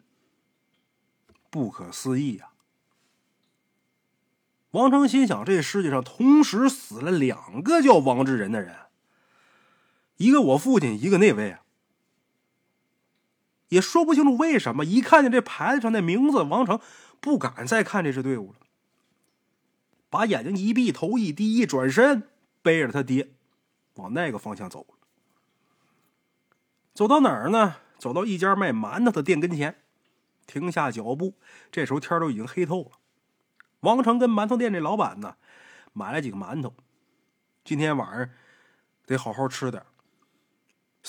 [1.51, 2.51] 不可思议呀！
[4.73, 8.77] 王成心想：这世界上同时死了两个叫王志仁的人，
[10.19, 11.63] 一个我父亲，一个那位啊。
[13.69, 16.81] 也说不清楚为什么，一看见这牌子上那名字，王成
[17.21, 18.59] 不敢再看这支队伍了。
[20.11, 22.29] 把眼睛一闭，头一低，一转身，
[22.63, 23.29] 背着他爹
[23.95, 24.95] 往那个方向走了。
[26.95, 27.77] 走到哪儿呢？
[27.99, 29.77] 走到一家卖馒头的店跟前，
[30.47, 31.35] 停下脚步。
[31.71, 32.93] 这时候天都已经黑透了。
[33.81, 35.37] 王成跟馒头店这老板呢，
[35.93, 36.75] 买了几个馒头，
[37.65, 38.31] 今天晚上
[39.05, 39.85] 得好好吃点。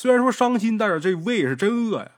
[0.02, 2.10] 虽然说伤心，但是这胃是真饿呀。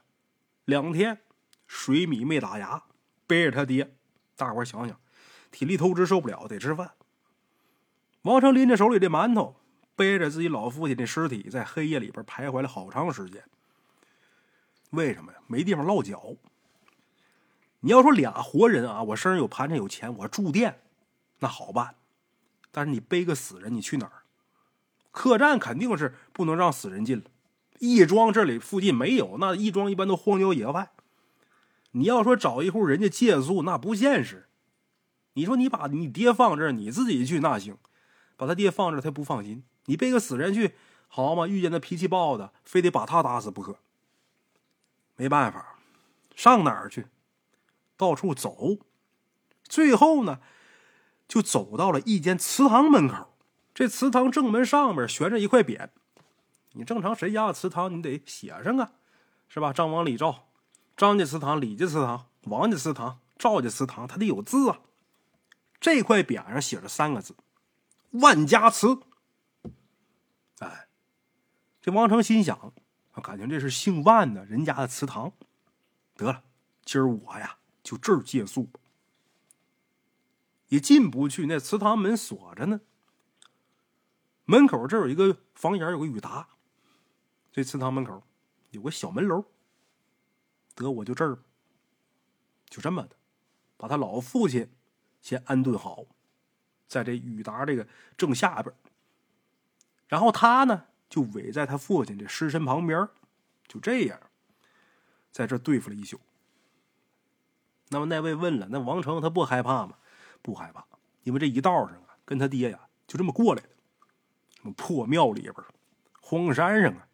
[0.65, 1.20] 两天
[1.65, 2.84] 水米没打牙，
[3.26, 3.96] 背着他爹，
[4.36, 5.00] 大伙想想。
[5.50, 6.91] 体力透支受不了，得吃饭。
[8.22, 9.56] 王成拎着手里这馒头，
[9.96, 13.44] 背着自己老父亲的尸体，在黑夜里边徘徊了好长时间。
[14.91, 15.39] 为什么呀？
[15.48, 16.36] 没地方落脚。
[17.80, 20.84] 你要说俩活人啊，我身上有盘缠有钱，我住店，
[21.39, 21.96] 那好办。
[22.70, 24.22] 但是你背个死人，你去哪儿？
[25.10, 27.24] 客栈肯定是不能让死人进了。
[27.82, 30.91] 义庄这里附近没有，那义庄一般都荒郊野外。
[31.94, 34.48] 你要说找一户人家借宿，那不现实。
[35.34, 37.74] 你说你把你爹放这儿，你自己去那行；
[38.38, 39.63] 把他爹放这儿，他不放心。
[39.86, 40.76] 你背个死人去，
[41.08, 41.48] 好嘛？
[41.48, 43.80] 遇见那脾气暴的，非得把他打死不可。
[45.15, 45.80] 没办法，
[46.36, 47.08] 上哪儿去？
[47.98, 48.78] 到处走，
[49.63, 50.39] 最后呢，
[51.28, 53.34] 就走到了一间祠堂门口。
[53.74, 55.89] 这祠堂正门上面悬着一块匾。
[56.74, 58.94] 你正常谁家的祠堂，你得写上啊，
[59.48, 59.74] 是吧？
[59.74, 60.48] 张王李赵，
[60.96, 64.80] 张家祠堂、李家祠堂、王家祠堂、赵家祠堂，他得有字啊。
[65.80, 67.36] 这块匾上写着三个字
[68.22, 69.00] ：“万家祠。”
[70.60, 70.88] 哎，
[71.82, 72.74] 这王成心想，
[73.22, 75.34] 感觉这是姓万的人家的祠堂。
[76.16, 76.44] 得了，
[76.86, 78.70] 今儿我呀就这儿借宿。
[80.68, 82.80] 也进不去，那祠堂门锁着呢。
[84.46, 86.48] 门口这有一个房檐，有个雨达。
[87.52, 88.22] 这祠堂门口
[88.70, 89.46] 有个小门楼。
[90.76, 91.38] 得，我就这儿，
[92.70, 93.16] 就这么的，
[93.78, 94.70] 把他老父亲。
[95.22, 96.04] 先安顿好，
[96.88, 97.88] 在这雨达这个
[98.18, 98.76] 正下边
[100.08, 103.08] 然后他呢就围在他父亲这尸身旁边
[103.68, 104.20] 就这样，
[105.32, 106.20] 在这对付了一宿。
[107.90, 110.00] 那么那位问了：“那王成他不害怕吗？”
[110.42, 110.84] 不害怕，
[111.22, 113.70] 因为这一道上啊，跟他爹呀就这么过来的。
[114.56, 115.54] 什么破庙里边、
[116.20, 117.08] 荒山上啊，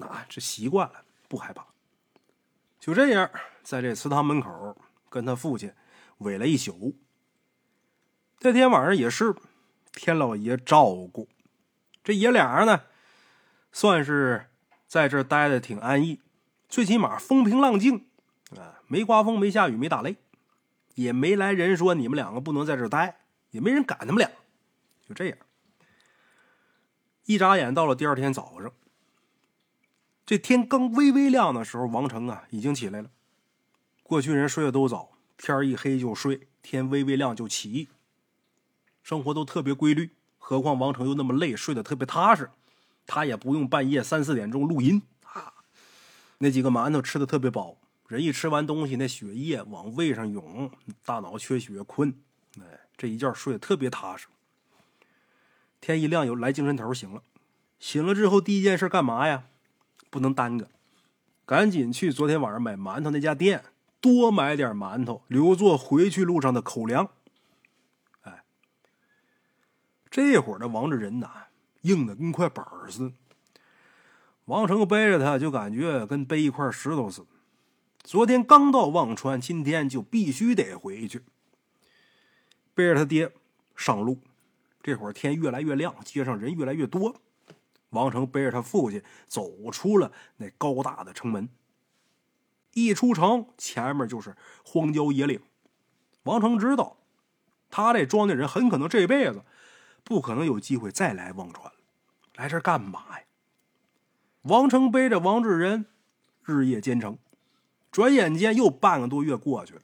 [0.00, 1.66] 那这习惯了，不害怕。
[2.78, 3.30] 就这样，
[3.62, 4.80] 在这祠堂门口
[5.10, 5.72] 跟他父亲
[6.18, 6.96] 围了一宿。
[8.38, 9.34] 这天晚上也是
[9.92, 11.28] 天老爷照顾，
[12.04, 12.84] 这爷俩呢，
[13.72, 14.46] 算是
[14.86, 16.20] 在这待的挺安逸，
[16.68, 18.06] 最起码风平浪静
[18.56, 20.16] 啊，没刮风，没下雨，没打雷，
[20.94, 23.18] 也没来人说你们两个不能在这待，
[23.50, 24.30] 也没人赶他们俩，
[25.06, 25.38] 就这样。
[27.24, 28.72] 一眨眼到了第二天早上，
[30.28, 33.08] 这天刚微微亮的时候，王成啊已经起来了。
[34.02, 37.88] 过去人睡得都早，天一黑就睡，天微微亮就起。
[39.02, 42.50] 生活都特别规律，何况王成又那么累，睡得特别踏实，
[43.06, 45.54] 他也不用半夜三四点钟录音啊。
[46.36, 50.70] 那几个馒头吃的特别饱，人一吃完东西，那血液往胃上涌，
[51.06, 52.12] 大脑缺血困，
[52.60, 54.26] 哎，这一觉睡得特别踏实。
[55.80, 57.22] 天一亮又来精神头，醒了，
[57.78, 59.44] 醒了之后第一件事干嘛呀？
[60.10, 60.68] 不能耽搁，
[61.44, 63.64] 赶紧去昨天晚上买馒头那家店，
[64.00, 67.10] 多买点馒头，留作回去路上的口粮。
[68.22, 68.42] 哎
[70.10, 71.48] 这会儿的王志仁呐，
[71.82, 73.12] 硬的跟块板儿似的。
[74.46, 77.26] 王成背着他，就感觉跟背一块石头似的。
[78.02, 81.22] 昨天刚到忘川，今天就必须得回去。
[82.74, 83.30] 背着他爹
[83.76, 84.18] 上路，
[84.82, 87.20] 这会儿天越来越亮，街上人越来越多。
[87.90, 91.48] 王成背着他父亲走出了那高大的城门。
[92.74, 95.40] 一出城，前面就是荒郊野岭。
[96.24, 96.98] 王成知道，
[97.70, 99.44] 他这庄稼人很可能这辈子。
[100.04, 101.70] 不可能有机会再来忘川
[102.36, 103.24] 来这干嘛呀？
[104.42, 105.84] 王成背着王志仁，
[106.44, 107.18] 日夜兼程，
[107.90, 109.82] 转眼间又半个多月过去了，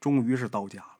[0.00, 0.96] 终于是到家了。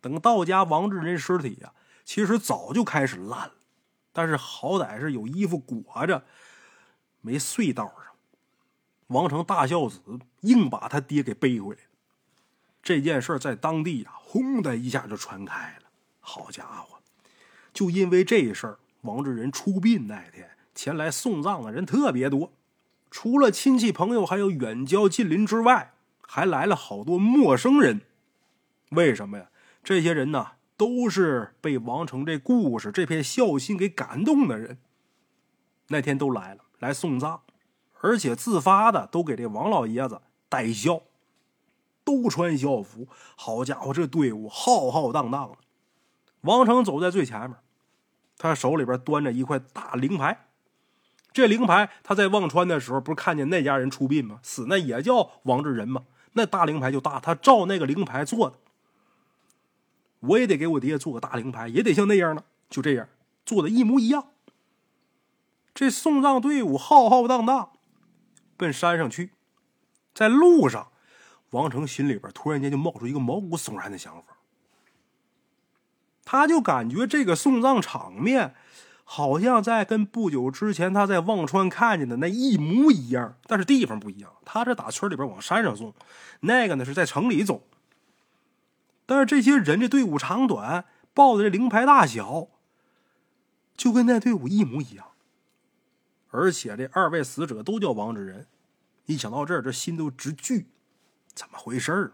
[0.00, 1.74] 等到家，王志仁尸体呀，
[2.06, 3.54] 其实早就开始烂了，
[4.20, 6.22] 但是好歹是有衣服裹着，
[7.22, 8.12] 没碎道上。
[9.06, 10.02] 王成大孝子
[10.42, 11.80] 硬把他爹给背回来
[12.82, 15.88] 这件事在当地啊，轰的一下就传开了。
[16.20, 16.98] 好家伙，
[17.72, 22.52] 就因为这事儿，王志仁出殡那天前来送葬的人特别多，
[23.10, 25.94] 除了亲戚朋友，还有远交近邻之外，
[26.28, 28.02] 还来了好多陌生人。
[28.90, 29.46] 为什么呀？
[29.82, 30.48] 这些人呢，
[30.80, 34.78] 都是被王成这故事、这片孝心给感动的人。
[35.88, 37.42] 那天都来了，来送葬。
[38.00, 41.02] 而且自发的都给这王老爷子戴孝，
[42.02, 43.06] 都穿孝服。
[43.36, 45.58] 好家伙，这队伍浩浩荡荡的。
[46.40, 47.58] 王成走在最前面，
[48.38, 50.46] 他手里边端着一块大灵牌。
[51.30, 54.40] 这灵牌他在忘川的时候不是看见那家人出殡吗？
[54.42, 56.04] 死那也叫王志仁吗？
[56.32, 58.56] 那大灵牌就大，他照那个灵牌做的。
[60.20, 63.08] 我也得给我爹做个大灵牌，也得像那样的，就这样
[63.44, 64.28] 做的一模一样。
[65.74, 67.70] 这送葬队伍浩浩荡荡。
[68.56, 69.30] 奔山上去，
[70.14, 70.88] 在路上，
[71.50, 74.36] 王成心里边突然间就冒出一个毛骨悚然的想法。
[76.26, 78.54] 他就感觉这个送葬场面，
[79.02, 84.30] 好像在跟不久之前他在忘川看见的那一模一样，但是地方不一样。
[84.44, 85.94] 他这打村里边往山上送，
[86.40, 87.62] 那个呢是在城里走。
[89.10, 92.46] 但是这些人这队伍长短，报的这灵牌大小，
[93.76, 95.08] 就跟那队伍一模一样。
[96.28, 98.46] 而且这二位死者都叫王志仁，
[99.06, 100.68] 一想到这儿，这心都直惧，
[101.34, 102.12] 怎么回事儿？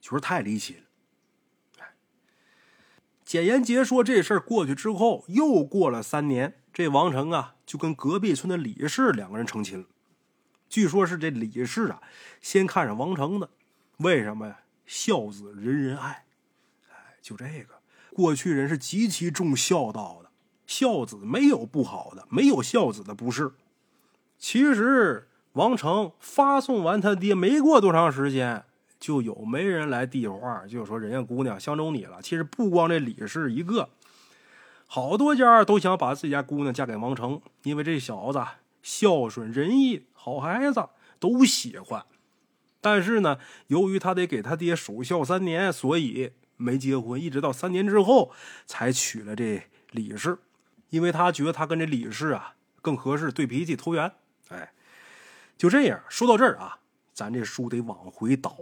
[0.00, 0.82] 就是太离奇
[1.76, 1.84] 了。
[3.24, 9.86] 简言结说这事儿过去之后，又过了三年，这王成啊就跟隔壁村的李氏两个人成亲了。
[10.68, 12.02] 据说是这李氏啊
[12.40, 13.50] 先看上王成的，
[13.98, 14.58] 为什么呀？
[14.88, 16.24] 孝子人人爱。
[16.90, 17.74] 哎，就这个，
[18.14, 20.30] 过去人是极其重孝道的。
[20.66, 23.52] 孝子没有不好的，没有孝子的不是。
[24.38, 28.64] 其实王成发送完他爹没过多长时间，
[28.98, 32.22] 就有媒人来递话，就说人家姑娘相中你了。
[32.22, 33.90] 其实不光这李氏一个，
[34.86, 38.42] 好多家都想把自己家姑娘嫁给王成，因为这小子
[38.82, 42.04] 孝顺仁义，好孩子都喜欢。
[42.90, 48.32] 但是呢，由于他得给他爹守孝三年，所以没结婚，一直到三年之后
[48.64, 50.38] 才娶了这李氏。
[50.88, 54.10] 因为他觉得他跟这李氏啊更合适，对脾气投缘，
[54.48, 54.72] 哎，
[55.58, 56.00] 就这样。
[56.08, 56.78] 说到这儿啊，
[57.12, 58.56] 咱这书得往回倒。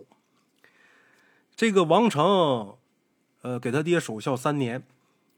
[1.55, 2.77] 这个王成，
[3.43, 4.83] 呃，给他爹守孝三年，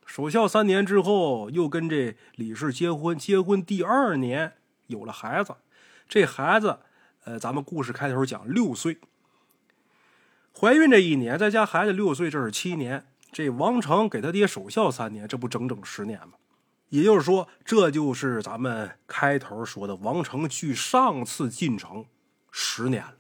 [0.07, 4.55] 守孝三年之后，又跟这李氏结婚，结婚第二年
[4.87, 5.55] 有了孩子。
[6.09, 6.79] 这孩子，
[7.29, 8.97] 呃，咱们故事开头讲六岁，
[10.59, 13.07] 怀孕这一年，再加孩子六岁，这是七年。
[13.31, 16.38] 这王成给他爹守孝三年，这不整整十年吗？
[16.88, 22.07] 也就是说，这就是咱们开头说的王成距上次进城
[22.51, 23.14] 十年了。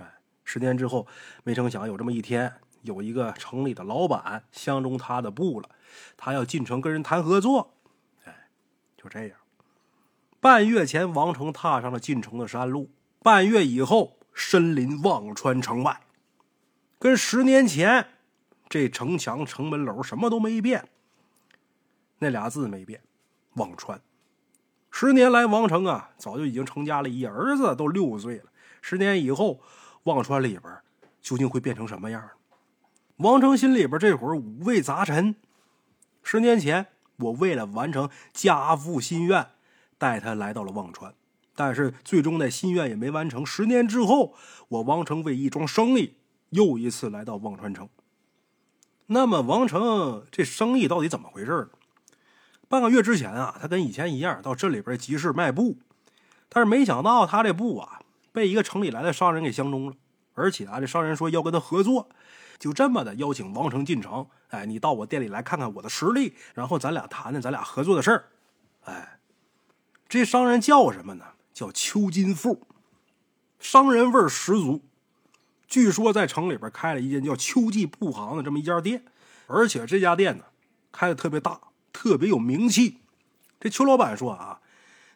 [0.00, 1.06] 哎，十年之后，
[1.44, 5.68] 没成想有这么一天，有一个城里的老板相中他的布了，
[6.16, 7.72] 他要进城跟人谈合作。
[8.24, 8.48] 哎，
[8.96, 9.38] 就这样，
[10.40, 12.90] 半月前王成踏上了进城的山路，
[13.22, 16.00] 半月以后身临忘川城外，
[16.98, 18.06] 跟十年前
[18.66, 20.88] 这城墙、城门楼什么都没变。
[22.20, 23.02] 那俩字没变，
[23.54, 24.00] 忘川。
[24.90, 28.44] 十年来，王成啊，早就已经成家了，一儿子都六岁了。
[28.80, 29.60] 十年以后，
[30.04, 30.78] 忘川里边
[31.20, 32.30] 究竟会变成什么样？
[33.16, 35.36] 王成心里边这会儿五味杂陈。
[36.22, 39.46] 十年前，我为了完成家父心愿，
[40.00, 41.14] 带他来到了忘川，
[41.54, 43.44] 但是最终那心愿也没完成。
[43.44, 44.34] 十年之后，
[44.68, 46.16] 我王成为一桩生意，
[46.48, 47.86] 又一次来到忘川城。
[49.08, 51.68] 那么，王成这生意到底怎么回事呢？
[52.66, 55.76] 半个月之前啊，他跟以前一样到镇里边集市卖布，
[56.48, 58.00] 但是没想到他这布啊
[58.32, 59.96] 被一个城里来的商人给相中了，
[60.32, 62.08] 而且啊这商人说要跟他合作，
[62.58, 68.24] 就这么的邀请王成进城，哎，你到我店里来看看我的实力，然后咱俩谈谈咱俩合作的事儿。
[68.84, 69.18] 哎，
[70.10, 71.24] 这商人叫什么呢？
[71.54, 72.66] 叫邱金富，
[73.60, 74.82] 商人味儿十足。
[75.68, 79.04] 据说在城里边开了一间叫秋季布行的这么一家店，
[79.46, 80.46] 而且这家店呢
[80.90, 81.60] 开的特别大。
[81.92, 82.98] 特别有名气，
[83.60, 84.60] 这邱老板说啊，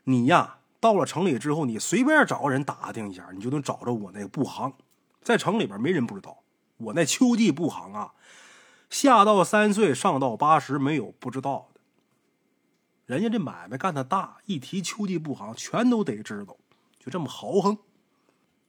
[0.04, 4.72] 你呀到了城里之后，你随便找个人打听一下，你就能找着我那个布行，
[5.22, 6.38] 在城里边没人不知道，
[6.76, 8.12] 我那秋季布行啊，
[8.90, 11.68] 下到三岁，上到八十，没有不知道。
[13.06, 16.56] 人家这买卖干的大，一提秋季布行，全都得知道，
[16.98, 17.76] 就这么豪横。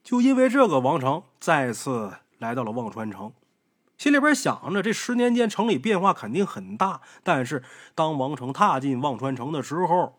[0.04, 3.32] 就因为这个，王成再次来到了忘川城，
[3.96, 7.00] 心里边想着，这十年间城里变化肯定很大。
[7.22, 7.64] 但是
[7.94, 10.18] 当王成踏进忘川城的时候，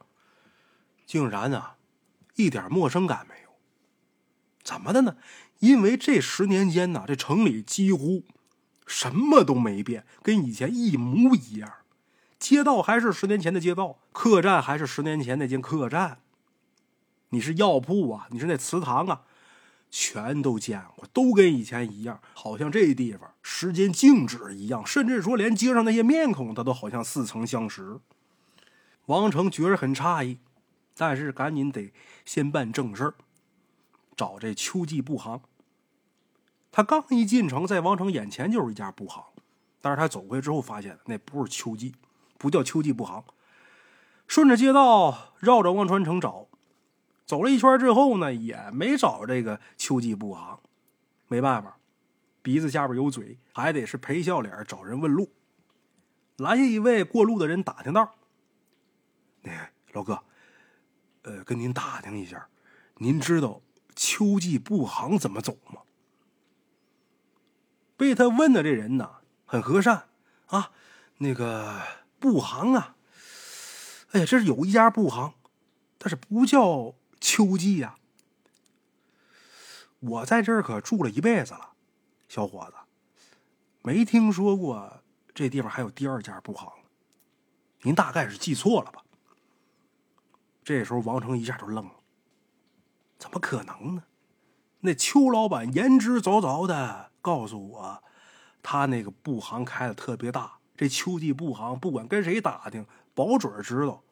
[1.05, 1.76] 竟然啊，
[2.36, 3.49] 一点陌生感没有。
[4.63, 5.15] 怎么的呢？
[5.59, 8.24] 因为这十年间呢，这城里几乎
[8.86, 11.72] 什么都没变，跟以前一模一样。
[12.40, 16.20] 街道还是十年前的街道，客栈还是十年前那间客栈。
[17.30, 19.24] 你是药铺啊，你是那祠堂啊，
[19.90, 28.00] 全都见过，都跟以前一样，好像这地方时间静止一样，甚至说连街上那些面孔，他都好像似曾相识。
[29.08, 30.40] 王成觉着很诧异，
[30.96, 31.92] 但是赶紧得
[32.24, 33.16] 先办正事儿，
[34.16, 35.42] 找这秋季布行。
[36.72, 39.24] 他刚一进城，在王成眼前就是一家布行，
[39.82, 41.96] 但是他走过去之后发现那不是秋季。
[42.38, 43.24] 不叫秋季布行，
[44.28, 46.48] 顺着街道绕着忘川城找，
[47.26, 50.60] 走了一圈之后呢，也没找这个秋季布行。
[51.28, 51.78] 没办法，
[52.42, 55.34] 鼻子下边有嘴，还得是陪笑脸找人问路。
[56.38, 58.16] 拦下一位过路的人打听道
[59.42, 60.24] ：“那老哥，
[61.24, 62.48] 呃，跟您打听一下，
[62.98, 63.62] 您知道
[63.96, 65.82] 秋季布行怎么走吗？”
[67.98, 69.10] 被他问的这人呢，
[69.46, 70.10] 很和善
[70.48, 70.72] 啊，
[71.18, 71.82] 那个。
[72.20, 72.95] 布行啊，
[74.11, 75.34] 哎呀，这是有一家布行，
[75.97, 77.95] 但是不叫秋季呀。
[79.99, 81.74] 我在这儿可住了一辈子了，
[82.28, 82.76] 小伙子，
[83.82, 85.01] 没听说过
[85.34, 86.72] 这地方还有第二家布行。
[87.82, 89.03] 您大概是记错了吧？
[90.63, 91.93] 这时候王成一下就愣了，
[93.18, 94.03] 怎么可能呢？
[94.82, 98.03] 那邱老板言之凿凿的告诉我，
[98.61, 100.57] 他那个布行开的特别大。
[100.78, 104.04] 这秋季布行，不管跟谁打听，保准知道。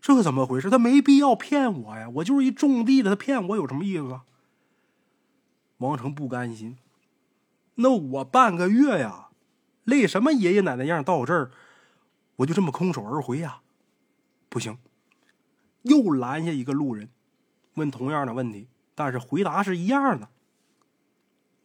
[0.00, 0.68] 这怎么回事？
[0.68, 2.08] 他没必要骗我呀！
[2.14, 4.20] 我就是一种地的，他骗我有什么意思？
[5.78, 6.76] 王成不甘心。
[7.76, 9.28] 那我半个月呀，
[9.84, 11.50] 累什么爷爷奶奶样到我这儿，
[12.36, 13.60] 我就这么空手而回呀？
[14.48, 14.78] 不行！
[15.82, 17.08] 又拦下一个路人，
[17.74, 20.28] 问同样的问题，但是回答是一样的。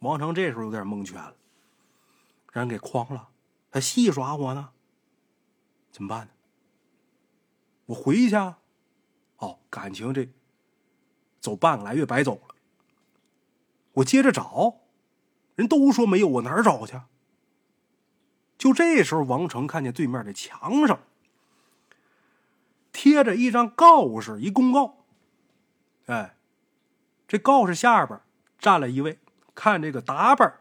[0.00, 1.34] 王成这时候有点蒙圈了，
[2.52, 3.28] 让人给诓了。
[3.76, 4.70] 他戏耍我呢，
[5.92, 6.32] 怎么办呢？
[7.84, 8.58] 我回去啊，
[9.36, 10.30] 哦，感情这
[11.40, 12.54] 走半个来月白走了。
[13.92, 14.76] 我接着找，
[15.56, 16.98] 人都说没有，我哪儿找去？
[18.56, 20.98] 就这时候，王成看见对面的墙上
[22.92, 25.04] 贴着一张告示，一公告。
[26.06, 26.34] 哎，
[27.28, 28.18] 这告示下边
[28.58, 29.18] 站了一位，
[29.54, 30.60] 看这个打扮，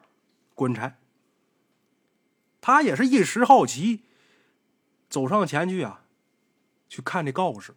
[0.53, 0.97] 官差。
[2.65, 4.01] 他也是一时好奇，
[5.07, 6.01] 走上前去啊，
[6.89, 7.75] 去看这告示。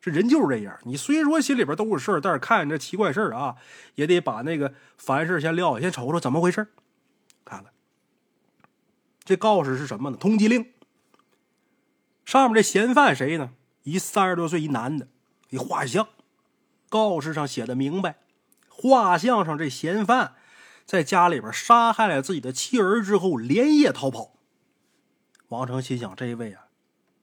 [0.00, 3.56] 这人就是这样，你虽说心里边都是事儿，但是看这奇怪事儿啊，
[3.96, 6.68] 也得把那个烦事先撂下，先瞅瞅怎么回事
[7.44, 7.72] 看看
[9.24, 10.16] 这告示是什么呢？
[10.16, 10.70] 通缉令。
[12.24, 13.50] 上面这嫌犯谁呢？
[13.82, 15.08] 一三十多岁一男的，
[15.48, 16.06] 一画像。
[16.88, 18.20] 告示上写的明白，
[18.68, 20.36] 画像上这嫌犯。
[20.84, 24.34] 在家里边杀害了自己的妻儿之后，连夜逃跑。
[25.48, 26.66] 王成心想：这位啊，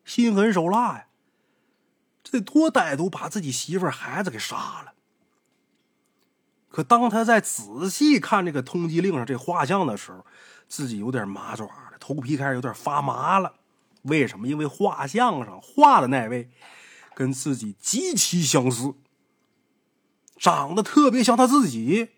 [0.04, 1.08] 心狠手辣呀，
[2.24, 4.94] 这得多歹毒，把自己媳妇孩子给杀了。
[6.70, 10.26] 可当他在仔细看这个通缉令上这画像的时候，
[10.68, 13.56] 自己有点麻爪了，头皮开始有点发麻了。
[14.04, 14.48] 为什么？
[14.48, 16.50] 因为画像上画的那位
[17.16, 18.94] 跟自己极其相似，
[20.38, 22.10] 长得特别像他自己。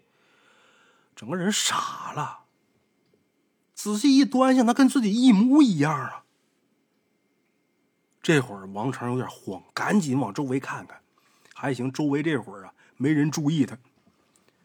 [1.20, 2.46] 整个人傻了，
[3.76, 6.24] 仔细一端详，他跟自己一模一样啊！
[8.22, 11.02] 这会儿王成有点慌，赶紧往周围看看，
[11.54, 13.78] 还行，周围这会儿啊没人注意他，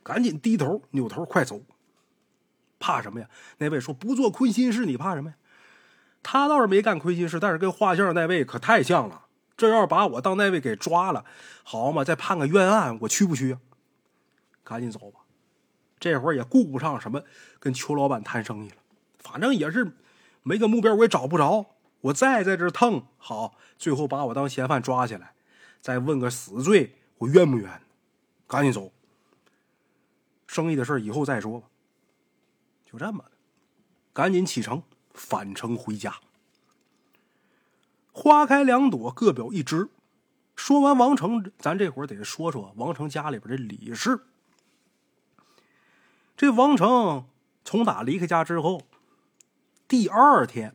[0.04, 1.60] 赶紧低头扭头快走。
[2.78, 3.28] 怕什么呀？
[3.58, 5.36] 那位说不做亏心事，你怕什么呀？
[6.22, 9.26] 他倒是没干亏心事，但是跟画像那位可太像了。
[9.56, 11.24] 这要是把我当那位给抓了，
[11.64, 13.58] 好嘛，再判个冤案，我去不去？
[14.62, 15.22] 赶紧走吧。
[16.04, 17.24] 这会儿也顾不上什么
[17.58, 18.76] 跟邱老板谈生意了，
[19.20, 19.90] 反正也是
[20.42, 21.64] 没个目标，我也找不着。
[22.02, 25.32] 我再在这腾，好，最后把我当嫌犯抓起来，
[25.80, 27.80] 再问个死罪，我冤不冤？
[28.46, 28.92] 赶紧走，
[30.46, 31.68] 生意的事以后再说吧。
[32.84, 33.30] 就这么的，
[34.12, 34.82] 赶紧启程
[35.14, 36.14] 返程回家。
[38.12, 39.88] 花开两朵，各表一枝。
[40.54, 44.20] 说完王成，咱这会儿得说说王成家里边的李氏。
[46.36, 47.26] 这王成
[47.64, 48.82] 从打离开家之后，
[49.86, 50.74] 第二天，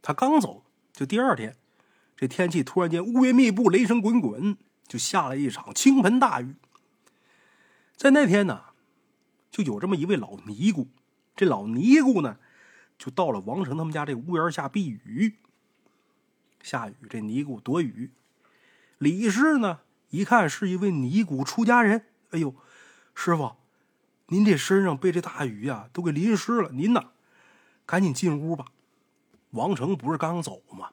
[0.00, 1.56] 他刚走，就第二天，
[2.16, 6.54] 这天气突然间乌云密布，雷声滚滚，就下了一场倾盆大雨。
[7.96, 8.66] 在那天呢，
[9.50, 10.88] 就有这么一位老尼姑，
[11.34, 12.38] 这老尼姑呢，
[12.96, 15.38] 就到了王成他们家这屋檐下避雨。
[16.62, 18.12] 下雨，这尼姑躲雨。
[18.98, 19.80] 李氏呢，
[20.10, 22.54] 一看是一位尼姑出家人，哎呦，
[23.14, 23.56] 师傅，
[24.28, 27.12] 您这身上被这大雨呀都给淋湿了，您呐，
[27.84, 28.66] 赶紧进屋吧。
[29.50, 30.90] 王成不是刚走吗？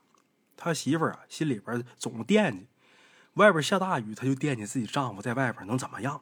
[0.56, 2.68] 他媳妇儿啊，心里边总惦记，
[3.34, 6.22] 外边下大雨，他就惦记自己丈夫在外边能怎么样。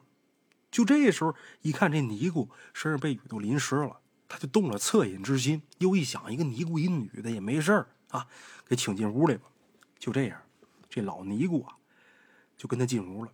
[0.70, 4.00] 就这时候，一看这尼姑身上被雨都淋湿了。
[4.26, 8.26] 他就动了恻隐之心，又一想，一个尼姑一女的也没事儿啊，
[8.66, 9.42] 给请进屋里吧。
[9.98, 10.40] 就这样，
[10.88, 11.76] 这老尼姑啊，
[12.56, 13.30] 就跟他进屋了。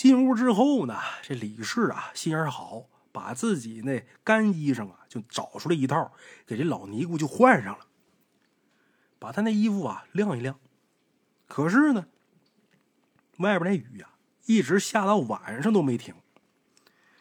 [0.00, 6.14] 进屋之后呢，这李氏啊心眼好，把自己那干衣裳啊就找出来一套，
[6.46, 7.86] 给这老尼姑就换上了，
[9.18, 10.58] 把他那衣服啊晾一晾。
[11.46, 12.06] 可是呢，
[13.40, 14.14] 外边那雨呀，
[14.46, 16.14] 一直下到晚上都没停。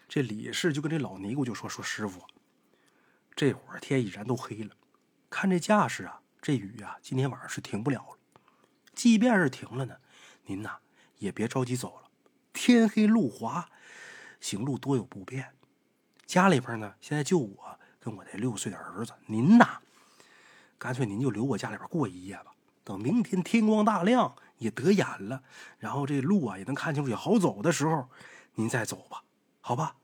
[0.08, 2.22] 这李氏就跟这老尼姑就说：“说师傅，
[3.36, 4.74] 这会儿天已然都黑了，
[5.30, 8.18] 看这架势啊，这雨啊今天晚上是停不了了。
[8.94, 9.98] 即便是停了呢，
[10.46, 10.78] 您呐
[11.18, 12.09] 也别着急走了。
[12.62, 13.70] 天黑路滑，
[14.41, 15.53] 行路多有不便。
[16.26, 19.80] 家里边呢现在就我跟我那六岁的儿子，您呐，
[20.78, 22.51] 干脆您就留我家里边过一夜吧。
[22.84, 25.41] 等明天天光大亮也得眼了，
[25.78, 28.10] 然后这路啊也能看清楚，也好走的时候，
[28.55, 29.24] 您再走吧。”
[29.62, 29.95] 好吧，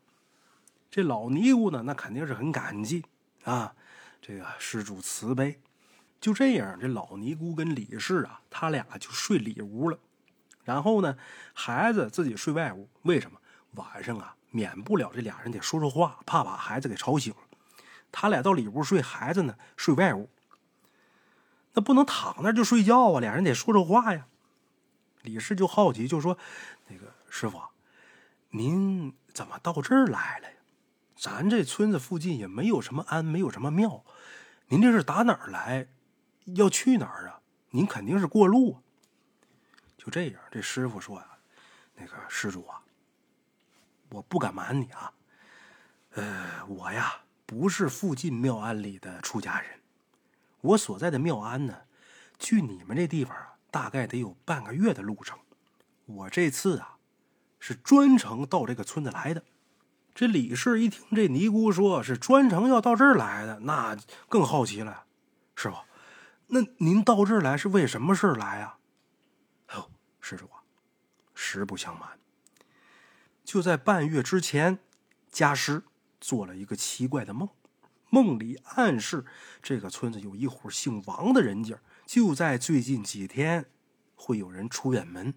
[0.90, 3.04] 这老尼姑呢，那肯定是很感激
[3.44, 3.76] 啊。
[4.22, 5.60] 这个施主慈悲，
[6.22, 10.00] 就这样，这老尼姑跟李氏啊，他俩就睡里屋了。
[10.66, 11.18] 然后呢，
[11.54, 12.90] 孩子自己睡外屋。
[13.04, 13.40] 为什么？
[13.76, 17.34] 晚上啊，免不了这俩人得说说话，怕把孩子给吵醒。
[18.12, 20.30] 他俩到里屋睡，孩子呢睡外屋。
[21.74, 24.28] 那不能躺那就睡觉啊，俩人得说说话呀。
[25.22, 26.38] 李氏就好奇，就说
[26.90, 27.62] ：“那个师傅，
[28.50, 30.56] 您。”怎么到这儿来了呀？
[31.18, 34.06] 咱这村子附近也没有什么庵，没有什么庙。
[34.70, 35.88] 您这是打哪儿来？
[36.46, 37.42] 要去哪儿啊？
[37.72, 38.85] 您肯定是过路啊。
[40.06, 41.26] 就这样，这师傅说呀
[41.98, 42.80] ：“那个施主啊，
[44.12, 45.12] 我不敢瞒你啊，
[46.12, 49.80] 呃，我呀不是附近庙庵里的出家人。
[50.62, 51.76] 我所在的庙庵呢，
[52.38, 55.40] 距你们这地方啊，大概得有半个月的路程。
[56.06, 56.92] 我这次啊。”
[57.58, 59.44] 是专程到这个村子来的。
[60.14, 63.98] 这李氏一听这尼姑说是专程要到这儿来的，那
[64.30, 65.06] 更好奇了。
[65.56, 65.76] 师傅，
[66.46, 68.76] 那您到这儿来是为什么事来呀？
[70.28, 70.66] 施主啊，
[71.36, 72.18] 实不相瞒，
[73.44, 74.80] 就在半月之前，
[75.32, 75.84] 家师
[76.20, 77.48] 做了一个奇怪的梦，
[78.10, 79.24] 梦里暗示
[79.62, 83.68] 这个村子有一户姓王的人家，就在最近几天
[84.16, 85.36] 会有人出远门。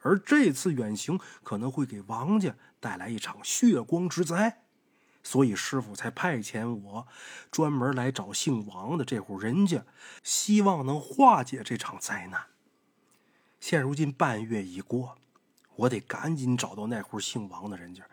[0.00, 4.64] 而这次远行可能会给王家带来一场血光之灾，
[5.22, 7.08] 所以师傅才派遣我
[7.50, 9.86] 专门来找姓王的这户人家，
[10.22, 12.48] 希望能化解这场灾难。
[13.60, 15.18] 现如今半月已过，
[15.74, 18.04] 我得赶紧找到那户姓王的人家，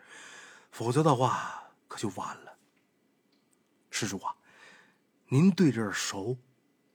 [0.70, 2.56] 否则的话可就晚了。
[3.90, 4.34] 施主啊，
[5.28, 6.36] 您对这儿熟，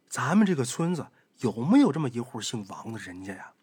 [0.10, 3.54] 咱们这个村子有没有这么一户姓王的人家呀？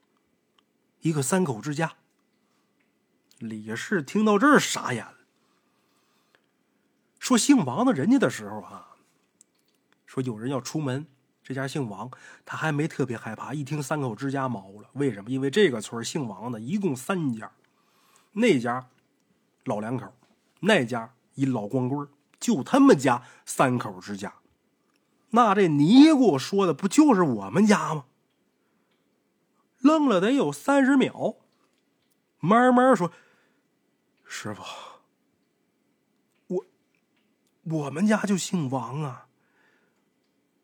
[1.00, 1.96] 一个三口之家。
[3.38, 5.18] 李氏听到这儿傻眼了，
[7.18, 8.96] 说姓王的人家的时候啊，
[10.06, 11.06] 说有人要出门，
[11.46, 12.10] 这家姓王，
[12.44, 13.54] 他还没特别害怕。
[13.54, 15.30] 一听三口之家毛了，为什么？
[15.30, 17.52] 因为这个村姓王的一共三家，
[18.32, 18.88] 那家
[19.62, 20.12] 老两口，
[20.58, 22.08] 那家一老光棍
[22.40, 24.34] 就他们家三口之家。
[25.30, 28.06] 那这尼姑说的不就是我们家吗？
[29.78, 31.36] 愣了得有三十秒，
[32.40, 33.12] 慢慢说
[34.26, 34.64] ：“师傅，
[36.48, 36.66] 我
[37.62, 39.25] 我们家就姓王啊，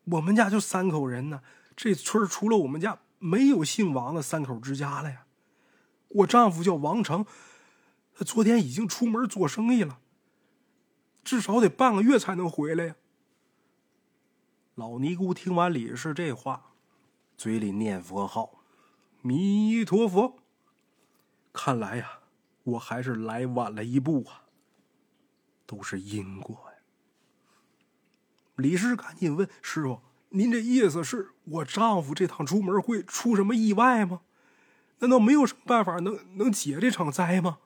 [0.05, 1.41] 我们家就三口人呢。
[1.75, 5.25] 这村除了我们家，没有姓王的三口之家了呀。
[6.09, 7.25] 我丈夫叫王成，
[8.13, 9.99] 他昨天已经出门做生意了，
[11.23, 12.95] 至少得半个月才能回来呀。”
[14.75, 16.71] 老尼姑听完李氏这话，
[17.37, 18.63] 嘴里念佛号。
[19.21, 20.39] 弥陀佛，
[21.51, 22.19] 看来呀，
[22.63, 24.43] 我还是来晚了一步啊。
[25.65, 26.62] 都是因果。
[28.55, 34.21] 李氏赶紧问师傅：“您这意思是我丈夫这趟出门会出什么意外吗？
[34.99, 37.59] 难道没有什么办法能能解这场灾吗？”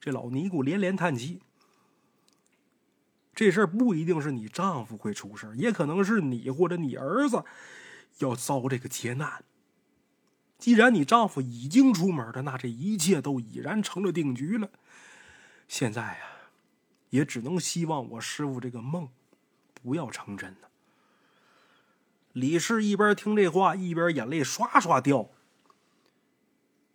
[0.00, 1.40] 这老尼姑连连叹气
[3.34, 7.44] ：“这事儿不一定是你丈夫会出事也可能是你或者你儿子
[8.18, 9.44] 要遭这个劫难。”
[10.58, 14.70] 既然你丈夫已经出门了，那这一切都已然成了定局了。
[15.66, 16.18] 现在呀，
[17.12, 19.10] 也只能希望我师傅这个梦
[19.74, 20.68] 不要成真呢。
[22.32, 25.28] 李氏一边听这话，一边眼泪刷刷掉。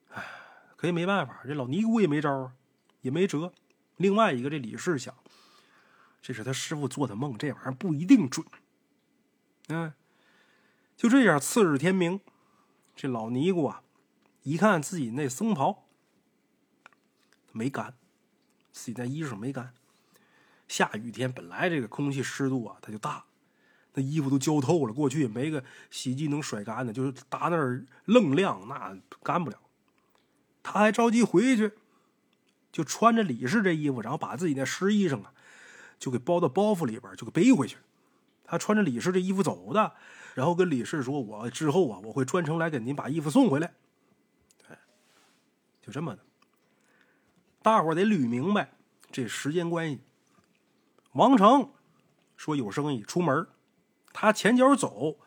[0.09, 0.25] 唉，
[0.75, 2.51] 可也没办法，这老尼姑也没招
[3.01, 3.53] 也没辙。
[3.97, 5.15] 另外一个，这李氏想，
[6.19, 8.43] 这是他师傅做的梦，这玩意儿不一定准。
[9.67, 9.93] 嗯，
[10.95, 12.19] 就这样，次日天明，
[12.95, 13.83] 这老尼姑啊，
[14.41, 15.85] 一看自己那僧袍
[17.51, 17.93] 没干，
[18.71, 19.75] 自己那衣裳没干。
[20.67, 23.23] 下雨天本来这个空气湿度啊，它就大。
[23.93, 29.57] 那衣服都浇透了，过去也没个洗衣机能甩干的，就是搭那儿愣晾，那干不了。
[30.61, 31.71] 他还着急回去，
[32.71, 35.33] 就穿着李氏这衣服，然后把自己那湿衣裳啊，
[35.97, 37.77] 就给包到包袱里边，就给背回去。
[38.43, 39.93] 他穿着李氏这衣服走的，
[40.35, 43.73] 然后跟李氏说：“我之后啊，我会专程来给您把衣服送回来。”，
[45.81, 46.21] 就这么的。
[47.63, 48.73] 大伙得捋明白
[49.11, 49.99] 这时间关系。
[51.17, 51.71] 王成
[52.35, 53.47] 说有生意出门。
[54.13, 55.17] 他前脚走，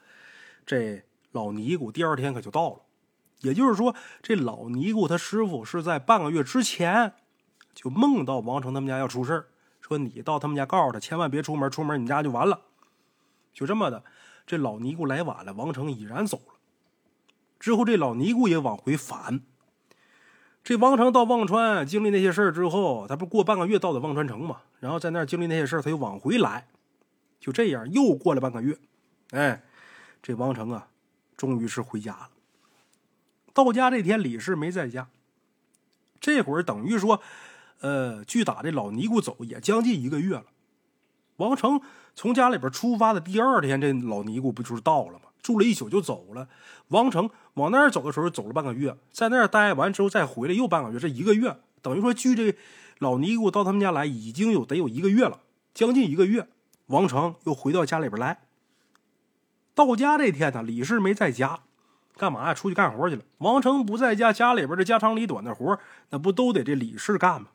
[0.65, 2.83] 这老尼姑第二天可就到了。
[3.41, 7.15] 也就是说，这老尼姑他师傅是在半个月之前
[7.75, 9.49] 就梦到王成他们家要出事
[9.81, 12.61] 说你到他们家告诉他，千万别出门，出门你家就完了。
[13.53, 14.05] 就这么的，
[14.47, 16.55] 这老尼姑来晚了，王成已然走了。
[17.59, 19.41] 之后这老尼姑也往回返。
[20.63, 24.59] 这王成到忘川经历那些事儿之后，他不过半个月到的忘川城嘛？
[24.79, 26.69] 然后在那儿经历那些事儿，他又往回来。
[27.41, 28.77] 就这样，又过了半个月，
[29.31, 29.63] 哎，
[30.23, 30.89] 这王成啊，
[31.37, 32.29] 终于是回家了。
[33.55, 35.09] 到家这天，李氏没在家。
[36.21, 37.23] 这会儿等于说，
[37.81, 40.45] 呃，距打这老尼姑走也将近一个月了。
[41.39, 41.81] 王成
[42.15, 45.30] 从家里边出发的第二天，这老尼姑不就是到了吗？
[45.43, 46.49] 住了一宿就走了。
[46.89, 52.57] 王成往那儿走的时候，走了半个月，在那儿待完之后再回来又半个月，这一个月等于说距这
[52.99, 55.41] 老尼姑到他们家来已经有得有一个月了，
[55.73, 56.49] 将近一个月。
[56.87, 58.41] 王成又回到家里边来。
[59.75, 61.61] 到家这天呢，李氏没在家，
[62.17, 62.53] 干嘛呀？
[62.53, 63.23] 出去干活去了。
[63.39, 65.79] 王成不在家，家里边的家长里短的活，
[66.11, 67.49] 那不都得这李氏干吗？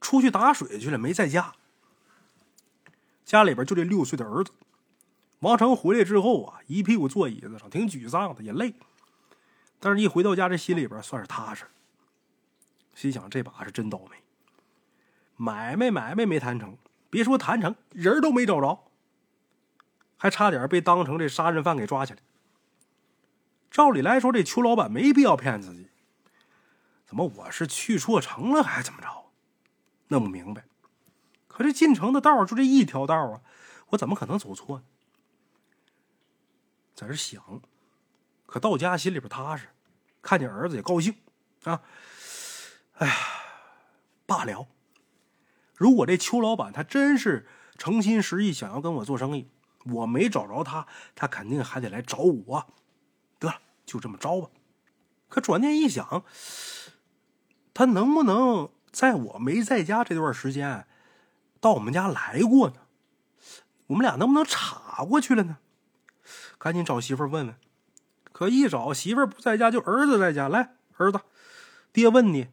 [0.00, 1.52] 出去打水去了，没在家。
[3.24, 4.50] 家里边就这六岁的儿子。
[5.40, 8.74] 王成回来之后啊，一屁股坐椅子上，挺沮丧的，也累。
[9.78, 11.64] 但是，一回到家，这心里边算是踏实。
[12.94, 14.16] 心想，这把是真倒霉，
[15.36, 16.76] 买卖买卖没谈成。
[17.10, 18.90] 别说谈成，人都没找着，
[20.16, 22.18] 还差点被当成这杀人犯给抓起来。
[23.70, 25.88] 照理来说，这邱老板没必要骗自己，
[27.06, 29.26] 怎么我是去错城了，还是怎么着？
[30.08, 30.64] 弄不明白。
[31.46, 33.40] 可这进城的道就这一条道啊，
[33.90, 34.84] 我怎么可能走错呢？
[36.98, 37.62] 在这想，
[38.44, 39.68] 可到家心里边踏实，
[40.20, 41.14] 看见儿子也高兴
[41.62, 41.80] 啊。
[42.94, 43.14] 哎呀，
[44.26, 44.66] 罢了。
[45.76, 47.46] 如果这邱老板他真是
[47.76, 49.48] 诚心实意想要跟我做生意，
[49.84, 52.66] 我没找着他，他肯定还得来找我。
[53.38, 54.50] 得了，就这么着吧。
[55.28, 56.24] 可转念一想，
[57.72, 60.88] 他能不能在我没在家这段时间
[61.60, 62.80] 到我们家来过呢？
[63.86, 65.58] 我们俩能不能查过去了呢？
[66.58, 67.54] 赶紧找媳妇问问。
[68.32, 70.48] 可一找媳妇不在家，就儿子在家。
[70.48, 71.20] 来，儿子，
[71.92, 72.48] 爹问你，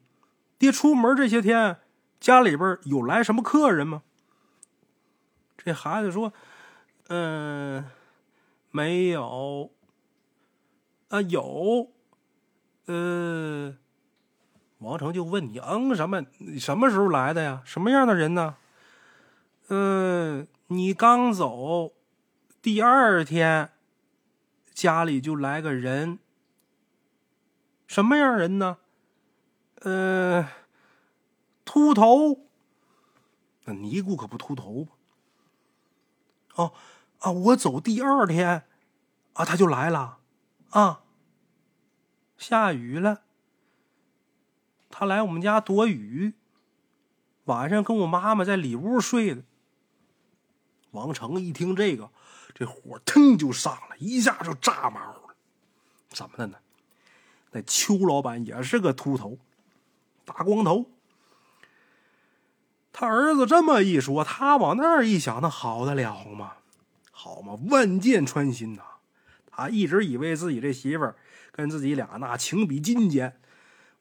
[0.57, 1.79] 爹出门这些天。
[2.19, 4.01] 家里边有来什么客人吗？
[5.57, 6.33] 这孩子说
[7.09, 7.85] ：“嗯，
[8.71, 9.71] 没有。
[11.09, 11.91] 啊，有。
[12.87, 13.75] 呃，
[14.79, 16.23] 王成就问你，嗯，什么？
[16.39, 17.61] 你什么时候来的呀？
[17.63, 18.55] 什么样的人呢？
[19.67, 21.93] 嗯，你刚走，
[22.61, 23.71] 第二天，
[24.75, 26.19] 家里就来个人。
[27.87, 28.77] 什么样人呢？
[29.81, 30.45] 嗯。”
[31.65, 32.45] 秃头，
[33.63, 34.91] 那尼姑可不秃头吧？
[36.55, 36.73] 哦，
[37.19, 38.65] 啊，我走第二天，
[39.33, 40.19] 啊，他就来了，
[40.69, 41.01] 啊，
[42.37, 43.23] 下雨了，
[44.89, 46.35] 他来我们家躲雨，
[47.45, 49.43] 晚上跟我妈妈在里屋睡的。
[50.91, 52.11] 王成一听这个，
[52.55, 55.35] 这火腾就上了，一下就炸毛了。
[56.09, 56.57] 怎么的呢？
[57.51, 59.37] 那邱老板也是个秃头，
[60.23, 60.85] 大光头。
[62.93, 66.53] 他儿子这么一说，他往那儿一想，那好得了吗？
[67.11, 68.83] 好嘛，万箭穿心呐！
[69.51, 71.15] 他一直以为自己这媳妇儿
[71.51, 73.37] 跟自己俩那情比金坚，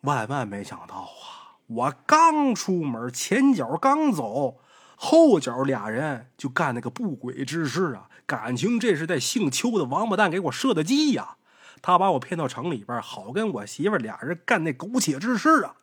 [0.03, 1.59] 万万没想到啊！
[1.67, 4.61] 我刚出门，前脚刚走，
[4.97, 8.09] 后脚俩人就干那个不轨之事啊！
[8.27, 11.37] 感情这是在姓邱的王八蛋给我设的计呀！
[11.83, 15.77] 他把我骗到城里边，好跟我媳妇俩人干那苟且之事啊！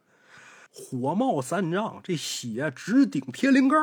[0.72, 3.78] 火冒三丈，这血直顶天灵盖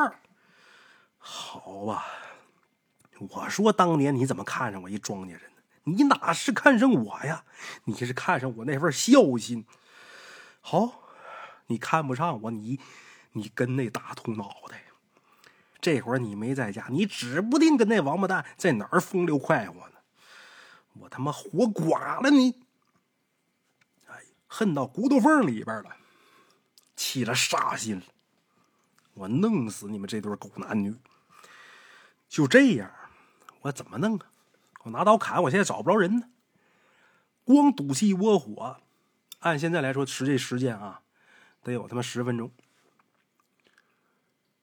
[1.18, 2.04] 好吧，
[3.18, 5.62] 我说当年你怎么看上我一庄稼人呢？
[5.84, 7.44] 你哪是看上我呀？
[7.84, 9.64] 你是看上我那份孝心。
[10.61, 11.02] 好，
[11.68, 12.80] 你看不上我，你
[13.32, 14.82] 你跟那大秃脑袋。
[15.81, 19.95] 这会儿你没在家，你指不定跟那王八蛋在哪儿风流快活呢。
[20.95, 22.55] 我他妈活剐了你！
[24.07, 25.97] 哎，恨到骨头缝里边了，
[26.97, 28.03] 起了杀心。
[29.14, 30.97] 我弄死你们这对狗男女！
[32.29, 32.91] 就这样，
[33.61, 34.26] 我怎么弄啊？
[34.83, 36.29] 我拿刀砍，我现在找不着人呢。
[37.45, 38.81] 光赌气窝火，
[39.39, 41.03] 按现在来说，持这时间啊，
[41.62, 42.51] 得有他妈十分钟。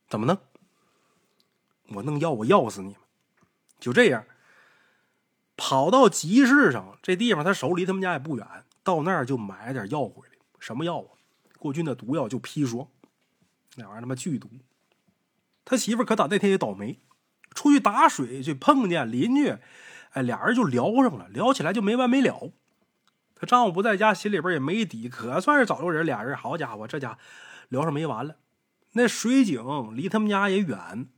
[0.10, 0.38] 怎么弄？
[1.90, 2.98] 我弄药，我药死你们！
[3.80, 4.26] 就这样，
[5.56, 8.48] 跑到集市上这地方，他手离他们家也不远，
[8.84, 10.34] 到那儿就买点药回来。
[10.60, 11.14] 什么药啊？
[11.60, 12.88] 过去那毒药就砒霜，
[13.76, 14.50] 那玩意儿他妈剧毒。
[15.64, 17.00] 他媳妇可打那天也倒霉，
[17.54, 19.56] 出去打水去碰见邻居，
[20.12, 22.52] 哎，俩人就聊上了，聊起来就没完没了。
[23.36, 27.18] 她丈夫不在家，心里边也没底，可算是找着人，俩人好家伙，这家
[27.70, 28.38] 聊上没完了。
[28.94, 31.10] 那水井离他们家也远。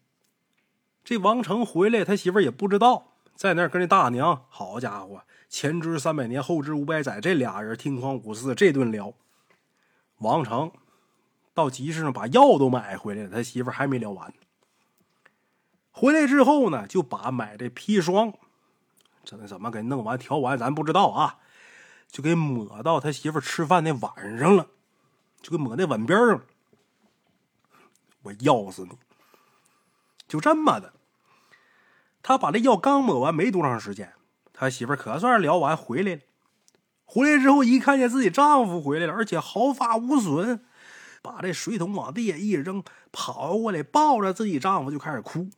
[1.08, 9.14] 这王成回来，他媳妇儿也不知道，在那儿跟那大娘，好家伙，前知三百年，后知五百载，这俩人听狂五四这顿聊。
[10.18, 10.70] 王成
[11.54, 14.34] 到集市上把药都买回来了，他媳妇儿还没聊完。
[15.92, 18.34] 回来之后呢，就把买这砒霜，
[19.24, 21.40] 这怎么给弄完调完，咱不知道啊，
[22.10, 24.68] 就给抹到他媳妇儿吃饭那碗上了，
[25.42, 26.42] 就给抹那碗边上。
[28.24, 28.90] 我要死你！
[30.28, 30.96] 就这么的。
[32.28, 34.12] 他把这药刚抹完没多长时间，
[34.52, 36.22] 他媳妇可算是聊完回来了。
[37.06, 40.62] 回来之后一看见自己丈夫回来了，而且毫发无损，
[41.22, 45.50] 把这水桶往地下一扔，跑过来抱着自己丈夫就开始哭。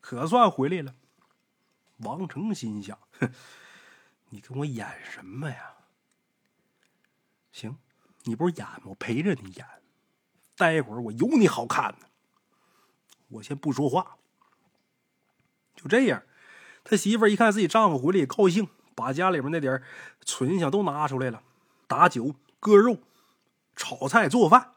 [0.00, 0.94] 可算回来了。
[1.98, 3.30] 王成心想：哼，
[4.30, 5.74] 你跟我演什么呀？
[7.52, 7.76] 行，
[8.22, 8.80] 你不是演吗？
[8.84, 9.66] 我陪着你演。
[10.56, 12.08] 待会儿我有你好看的。
[13.28, 14.16] 我先不说话。
[15.80, 16.22] 就这样，
[16.82, 19.80] 他媳妇一看自己丈夫回来也高兴，把家里边那点
[20.24, 21.40] 存项都拿出来了，
[21.86, 22.98] 打酒、割肉、
[23.76, 24.72] 炒菜、做饭。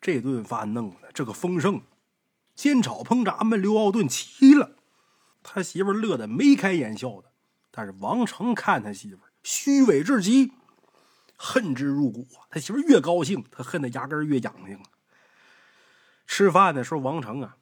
[0.00, 1.82] 这顿饭弄的这个丰盛，
[2.54, 4.76] 煎炒烹炸焖溜熬炖齐了。
[5.42, 7.30] 他媳妇乐得眉开眼笑的，
[7.70, 10.52] 但是王成看他媳妇虚伪至极，
[11.36, 12.46] 恨之入骨啊！
[12.48, 14.80] 他媳妇越高兴，他恨的牙根越痒痒。
[16.26, 17.56] 吃饭的时候，王成啊。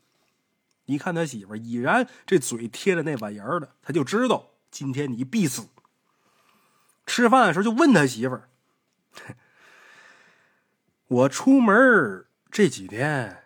[0.87, 5.69] 一看他媳妇已然这嘴贴着那碗沿儿的，他就知道今天你必死。
[7.05, 8.49] 吃饭的时候就问他媳妇儿
[11.07, 13.45] ：“我出门这几天，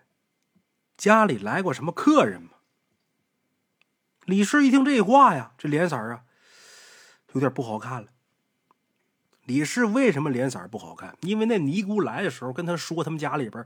[0.96, 2.50] 家里来过什么客人吗？”
[4.24, 6.22] 李氏一听这话呀，这脸色啊
[7.32, 8.08] 有点不好看了。
[9.44, 11.16] 李氏为什么脸色不好看？
[11.22, 13.64] 因为那尼姑来的时候跟他说他们家里边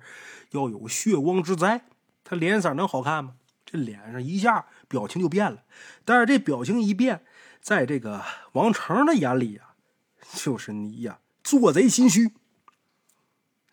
[0.50, 1.84] 要有血光之灾，
[2.22, 3.34] 他脸色能好看吗？
[3.64, 5.64] 这脸上一下表情就变了，
[6.04, 7.24] 但是这表情一变，
[7.60, 9.74] 在这个王成的眼里啊，
[10.32, 12.32] 就是你呀做贼心虚。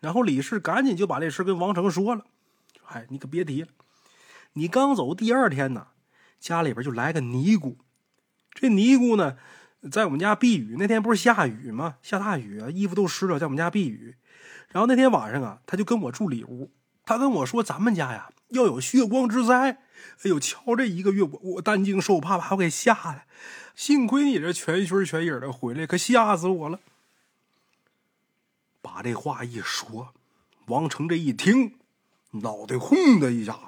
[0.00, 2.24] 然后李氏赶紧就把这事跟王成说了
[2.88, 3.68] ：“哎，你可别提了，
[4.54, 5.88] 你刚走第二天呢，
[6.40, 7.78] 家里边就来个尼姑。
[8.50, 9.36] 这尼姑呢，
[9.92, 10.74] 在我们家避雨。
[10.76, 11.98] 那天不是下雨吗？
[12.02, 14.16] 下大雨，衣服都湿了，在我们家避雨。
[14.70, 16.72] 然后那天晚上啊，他就跟我住里屋，
[17.04, 19.78] 他跟我说咱们家呀。”要有血光之灾，
[20.22, 20.38] 哎呦！
[20.38, 23.22] 瞧这一个月，我我担惊受怕，把我给吓的。
[23.74, 26.80] 幸亏你这全心全影的回来，可吓死我了。
[28.80, 30.12] 把这话一说，
[30.66, 31.78] 王成这一听，
[32.32, 33.58] 脑袋轰的一下子。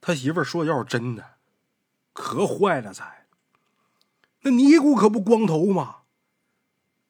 [0.00, 1.36] 他媳妇说：“要是真的，
[2.12, 3.26] 可坏了才。
[4.42, 5.98] 那尼姑可不光头吗？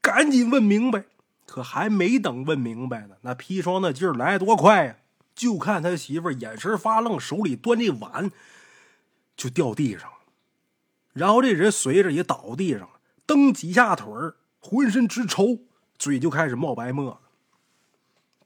[0.00, 1.04] 赶紧问明白。
[1.44, 4.96] 可还没等问明白呢，那砒霜那劲儿来多快呀！”
[5.34, 8.30] 就看他媳妇眼神发愣，手里端这碗
[9.36, 10.18] 就掉地上了，
[11.12, 15.60] 然后这人随着也倒地上了，蹬几下腿儿，浑身直抽，
[15.98, 17.16] 嘴就开始冒白沫子，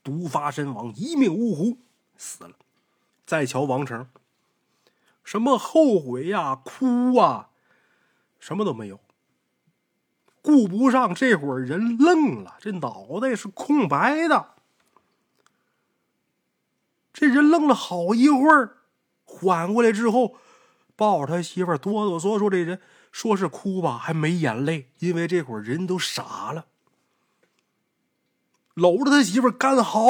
[0.03, 1.79] 毒发身亡，一命呜呼，
[2.17, 2.53] 死了。
[3.27, 4.09] 再瞧王成，
[5.25, 7.51] 什么后悔呀、哭啊，
[8.39, 9.01] 什么都没有，
[10.41, 14.56] 顾不上，这会儿人愣了，这脑袋是空白的。
[17.19, 18.77] 这人愣了好一会儿，
[19.25, 20.37] 缓过来之后，
[20.97, 22.51] 抱着他媳妇哆哆嗦嗦。
[22.51, 22.79] 这人
[23.11, 26.67] 说是哭吧，还没眼泪，因为这会儿人都傻了。
[28.75, 30.03] 搂着他媳妇干嚎。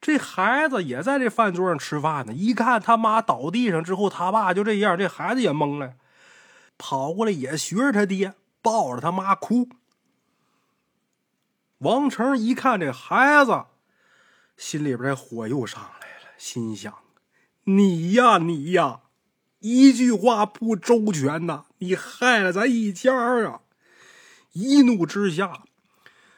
[0.00, 5.94] 这孩子也在这饭桌上吃饭呢，一看他妈倒地上之后，他爸就这样，这孩子也懵了，
[6.78, 9.68] 跑过来也学着他爹，抱着他妈哭。
[11.78, 13.64] 王成一看这孩子，
[14.56, 16.94] 心里边这火又上来了，心想：
[17.64, 19.00] 你呀，你呀，
[19.60, 23.60] 一句话不周全呐，你害了咱一家啊！
[24.52, 25.64] 一怒之下，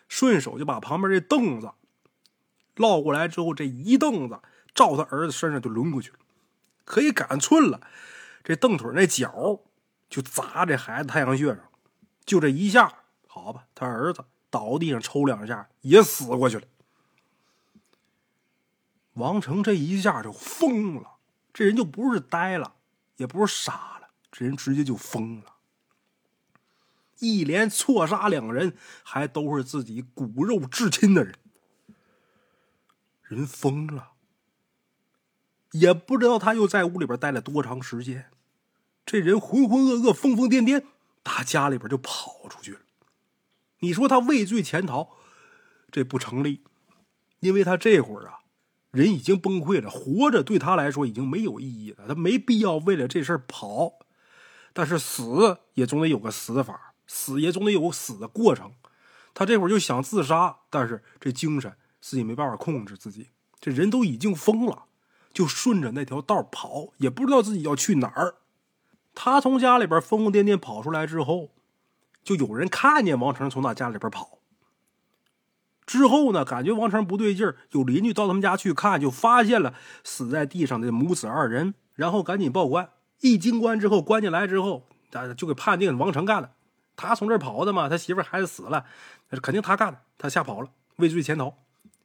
[0.09, 1.73] 顺手就把旁边这凳子。
[2.75, 4.41] 绕过来之后，这一凳子
[4.75, 6.19] 照他儿子身上就抡过去了，
[6.85, 7.81] 可以赶寸了。
[8.43, 9.61] 这凳腿那脚
[10.09, 11.61] 就砸这孩子太阳穴上，
[12.25, 12.93] 就这一下，
[13.27, 16.65] 好吧，他儿子倒地上抽两下也死过去了。
[19.19, 21.17] 王成这一下就疯了，
[21.53, 22.77] 这人就不是呆了，
[23.17, 25.55] 也不是傻了，这人直接就疯了。
[27.19, 31.35] 一连错杀两人，还都是自己骨肉至亲的人。
[33.23, 34.13] 人疯了，
[35.73, 38.31] 也不知道他又在屋里边待了多长时间。
[39.05, 40.85] 这人浑浑噩噩、疯疯癫癫，
[41.23, 42.81] 打家里边就跑出去了。
[43.81, 45.17] 你说他畏罪潜逃，
[45.91, 46.63] 这不成立，
[47.41, 48.38] 因为他这会儿啊，
[48.91, 53.95] 人已经崩溃了，活着对他来说已经没有意义了，他没必要为了这事儿跑。
[54.73, 58.73] 但是死也总得有个死法，死也总得有个死的过程。
[59.35, 61.75] 他这会儿就想自杀，但是这精神。
[62.01, 64.85] 自己没办法控制自己，这人都已经疯了，
[65.33, 68.37] 就顺着那条道跑，也不知道自己要去哪儿。
[69.17, 71.51] 他从家里边疯疯癫癫跑出来之后，
[72.23, 74.38] 就有人看见王成从他家里边跑。
[75.89, 79.73] 之后呢，感觉王成不对劲儿，有邻居到他们家去看，就发现了
[80.05, 82.91] 死在地上的母子二人，然后赶紧报官。
[83.21, 84.85] 一经官之后，关进来之后，
[85.35, 86.53] 就给判定王成干的。
[86.95, 88.85] 他从这儿跑的嘛，他媳妇孩子死了，
[89.41, 91.55] 肯定他干的，他吓跑了，畏罪潜逃。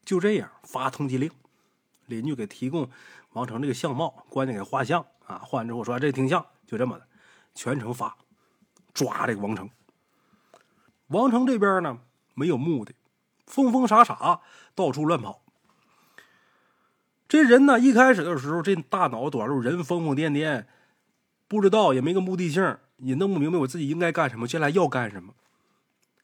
[0.05, 1.29] 就这样发通缉令，
[2.05, 2.89] 邻居给提供
[3.33, 7.05] 王成这个相貌，关键给画像啊，画完之后说这挺像，就这么的，
[7.53, 8.15] 全程发
[8.93, 9.69] 抓这个王成。
[11.07, 11.99] 王成这边呢
[12.33, 12.93] 没有目的，
[13.45, 14.41] 疯疯傻傻
[14.75, 15.43] 到处乱跑。
[17.27, 20.65] 这人呢一开始的时候这大脑短路，人疯疯癫癫，
[21.47, 25.33] 不知道也没个目的性，也弄不明白我自己应该干什么，将来要干什么。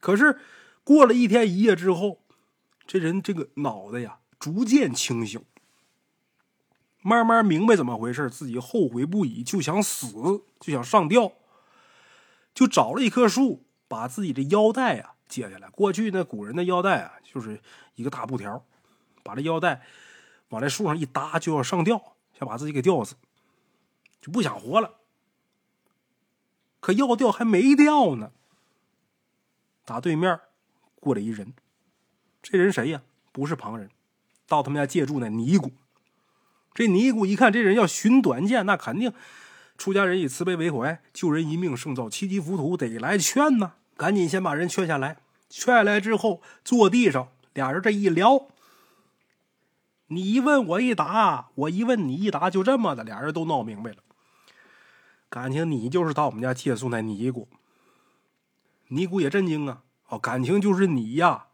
[0.00, 0.38] 可是
[0.84, 2.20] 过了一天一夜之后。
[2.86, 5.44] 这人这个脑袋呀，逐渐清醒，
[7.02, 10.08] 慢慢明白怎么回事，自己后悔不已，就想死，
[10.58, 11.34] 就想上吊，
[12.52, 15.70] 就找了一棵树，把自己的腰带啊解下来。
[15.70, 17.58] 过去那古人的腰带啊，就是
[17.94, 18.62] 一个大布条，
[19.22, 19.80] 把这腰带
[20.50, 23.14] 往这树上一搭，就要上吊，想把自己给吊死，
[24.20, 24.96] 就不想活了。
[26.80, 28.32] 可要吊还没吊呢，
[29.84, 30.40] 打对面
[30.96, 31.54] 过来一人。
[32.42, 33.02] 这人谁呀？
[33.32, 33.88] 不是旁人，
[34.48, 35.70] 到他们家借住那尼姑。
[36.74, 39.12] 这尼姑一看这人要寻短见，那肯定
[39.76, 43.74] 出家人以慈悲为怀，救人一命胜造七级浮屠，得来劝呐。
[44.00, 45.18] 赶紧先把人劝下来，
[45.50, 48.46] 劝下来之后坐地上，俩人这一聊，
[50.06, 53.98] 你一问我一答，我一问你一答，就这么的，俩人都闹明白了。
[55.28, 57.46] 感情你就是到我们家借宿那尼姑。
[58.88, 59.82] 尼姑也震惊啊！
[60.08, 61.48] 哦，感情就是你呀！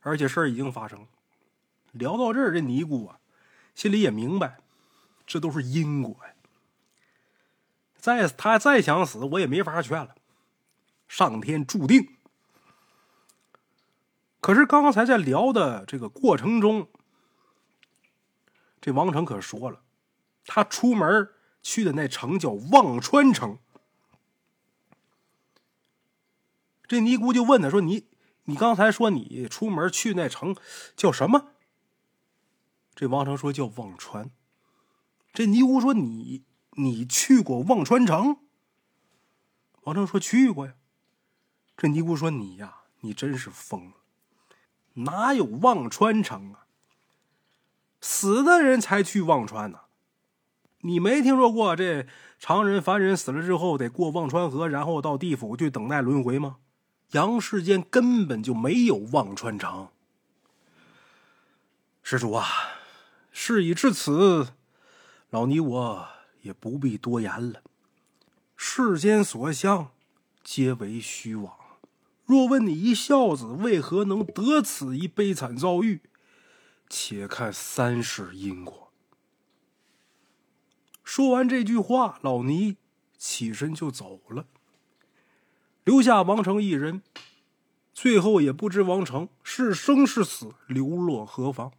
[0.00, 1.06] 而且事儿已经发生，
[1.92, 3.18] 聊到这儿，这尼姑啊，
[3.74, 4.60] 心里也明白，
[5.26, 6.32] 这都是因果呀。
[7.98, 10.14] 再他再想死，我也没法劝了，
[11.10, 12.16] 上天注定。
[14.40, 16.86] 可是刚才在聊的这个过程中，
[18.80, 19.82] 这王成可说了，
[20.46, 21.28] 他出门
[21.62, 23.58] 去的那城叫忘川城。
[26.86, 28.06] 这尼姑就问他说：“你？”
[28.44, 30.56] 你刚才说你出门去那城
[30.96, 31.52] 叫什么？
[32.94, 34.30] 这王成说叫忘川。
[35.32, 38.38] 这尼姑说你你去过忘川城？
[39.82, 40.74] 王成说去过呀。
[41.80, 43.92] 这尼姑说你呀，你真是疯了，
[45.02, 46.66] 哪有忘川城啊？
[48.02, 49.80] 死的人才去忘川呢。
[50.82, 52.06] 你没听说过这
[52.38, 56.58] 常人凡人死了之后得过忘川河，然后到地府去等待轮回吗？
[57.12, 59.88] 阳世间根本就没有忘川城。
[62.02, 62.44] 施主啊，
[63.32, 64.48] 事已至此，
[65.30, 66.08] 老尼我
[66.42, 67.62] 也不必多言了。
[68.54, 69.92] 世间所向，
[70.44, 71.58] 皆为虚妄。
[72.30, 76.00] 若问你一孝子为何能得此一悲惨遭遇，
[76.88, 78.92] 且看三世因果。
[81.02, 82.76] 说完这句话，老尼
[83.18, 84.46] 起身就走了。
[85.82, 87.02] 留下王成一人，
[87.92, 91.72] 最后也不知王成是生是死，流落何方。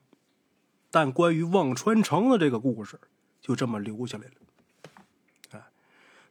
[0.89, 2.99] 但关于忘川城的这个故事，
[3.39, 4.34] 就这么留下来了。
[5.52, 5.64] 哎，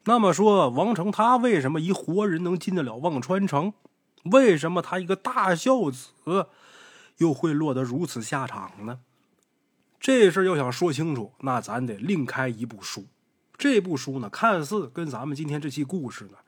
[0.05, 3.73] 那么说王成他为什么一活人能进得了忘川城？
[4.25, 6.09] 为什么他一个大孝子
[7.19, 9.01] 又会落得如此下场呢？
[9.99, 13.07] 这事要想说清楚，那咱得另开一部书。
[13.59, 16.39] 这部书呢，看似跟咱们今天这期故事呢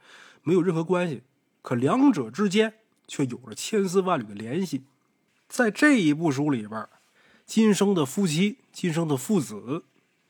[0.42, 1.22] 没有任何关系，
[1.60, 2.72] 可两者之间
[3.06, 4.84] 却有着千丝万缕的联系。
[5.48, 6.88] 在这一部书里边，
[7.44, 9.84] 今生的夫妻、今生的父子，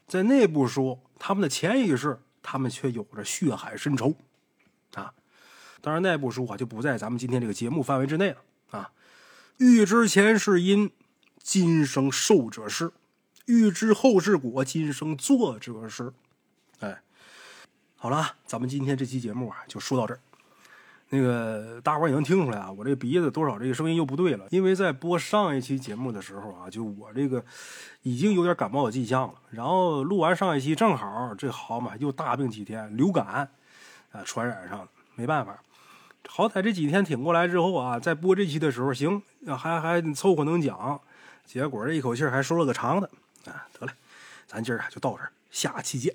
[0.09, 4.17] 在那部书他们的前一世，他们却有着血海深仇。
[5.83, 8.37] 当然，那部书啊就不在咱们今天这个节目范围之内了
[8.71, 8.91] 啊。
[9.59, 10.91] 欲知前世因，
[11.43, 12.93] 今生受者是；
[13.47, 16.13] 欲知后世果，今生作者是。
[16.81, 17.03] 哎，
[17.97, 20.21] 好了，咱们今天这期节目啊，就说到这儿。
[21.11, 27.45] 那个大伙儿已经听出来啊，我这鼻子多少这个声音又不对了，因为在播上一期节目的时候啊，就我这个
[28.01, 29.35] 已经有点感冒的迹象了。
[29.51, 33.51] 然后录完上一期，正好这好嘛，又大病几天，流感
[34.13, 35.63] 啊传染上了，没办法。
[36.29, 41.01] 好歹这几天挺过来之后啊，在播这期的时候，行，还还凑合能讲。
[41.45, 43.11] 结果这一口气还说了个长的
[43.45, 43.93] 啊，得嘞，
[44.47, 46.15] 咱今儿啊就到这儿，下期见。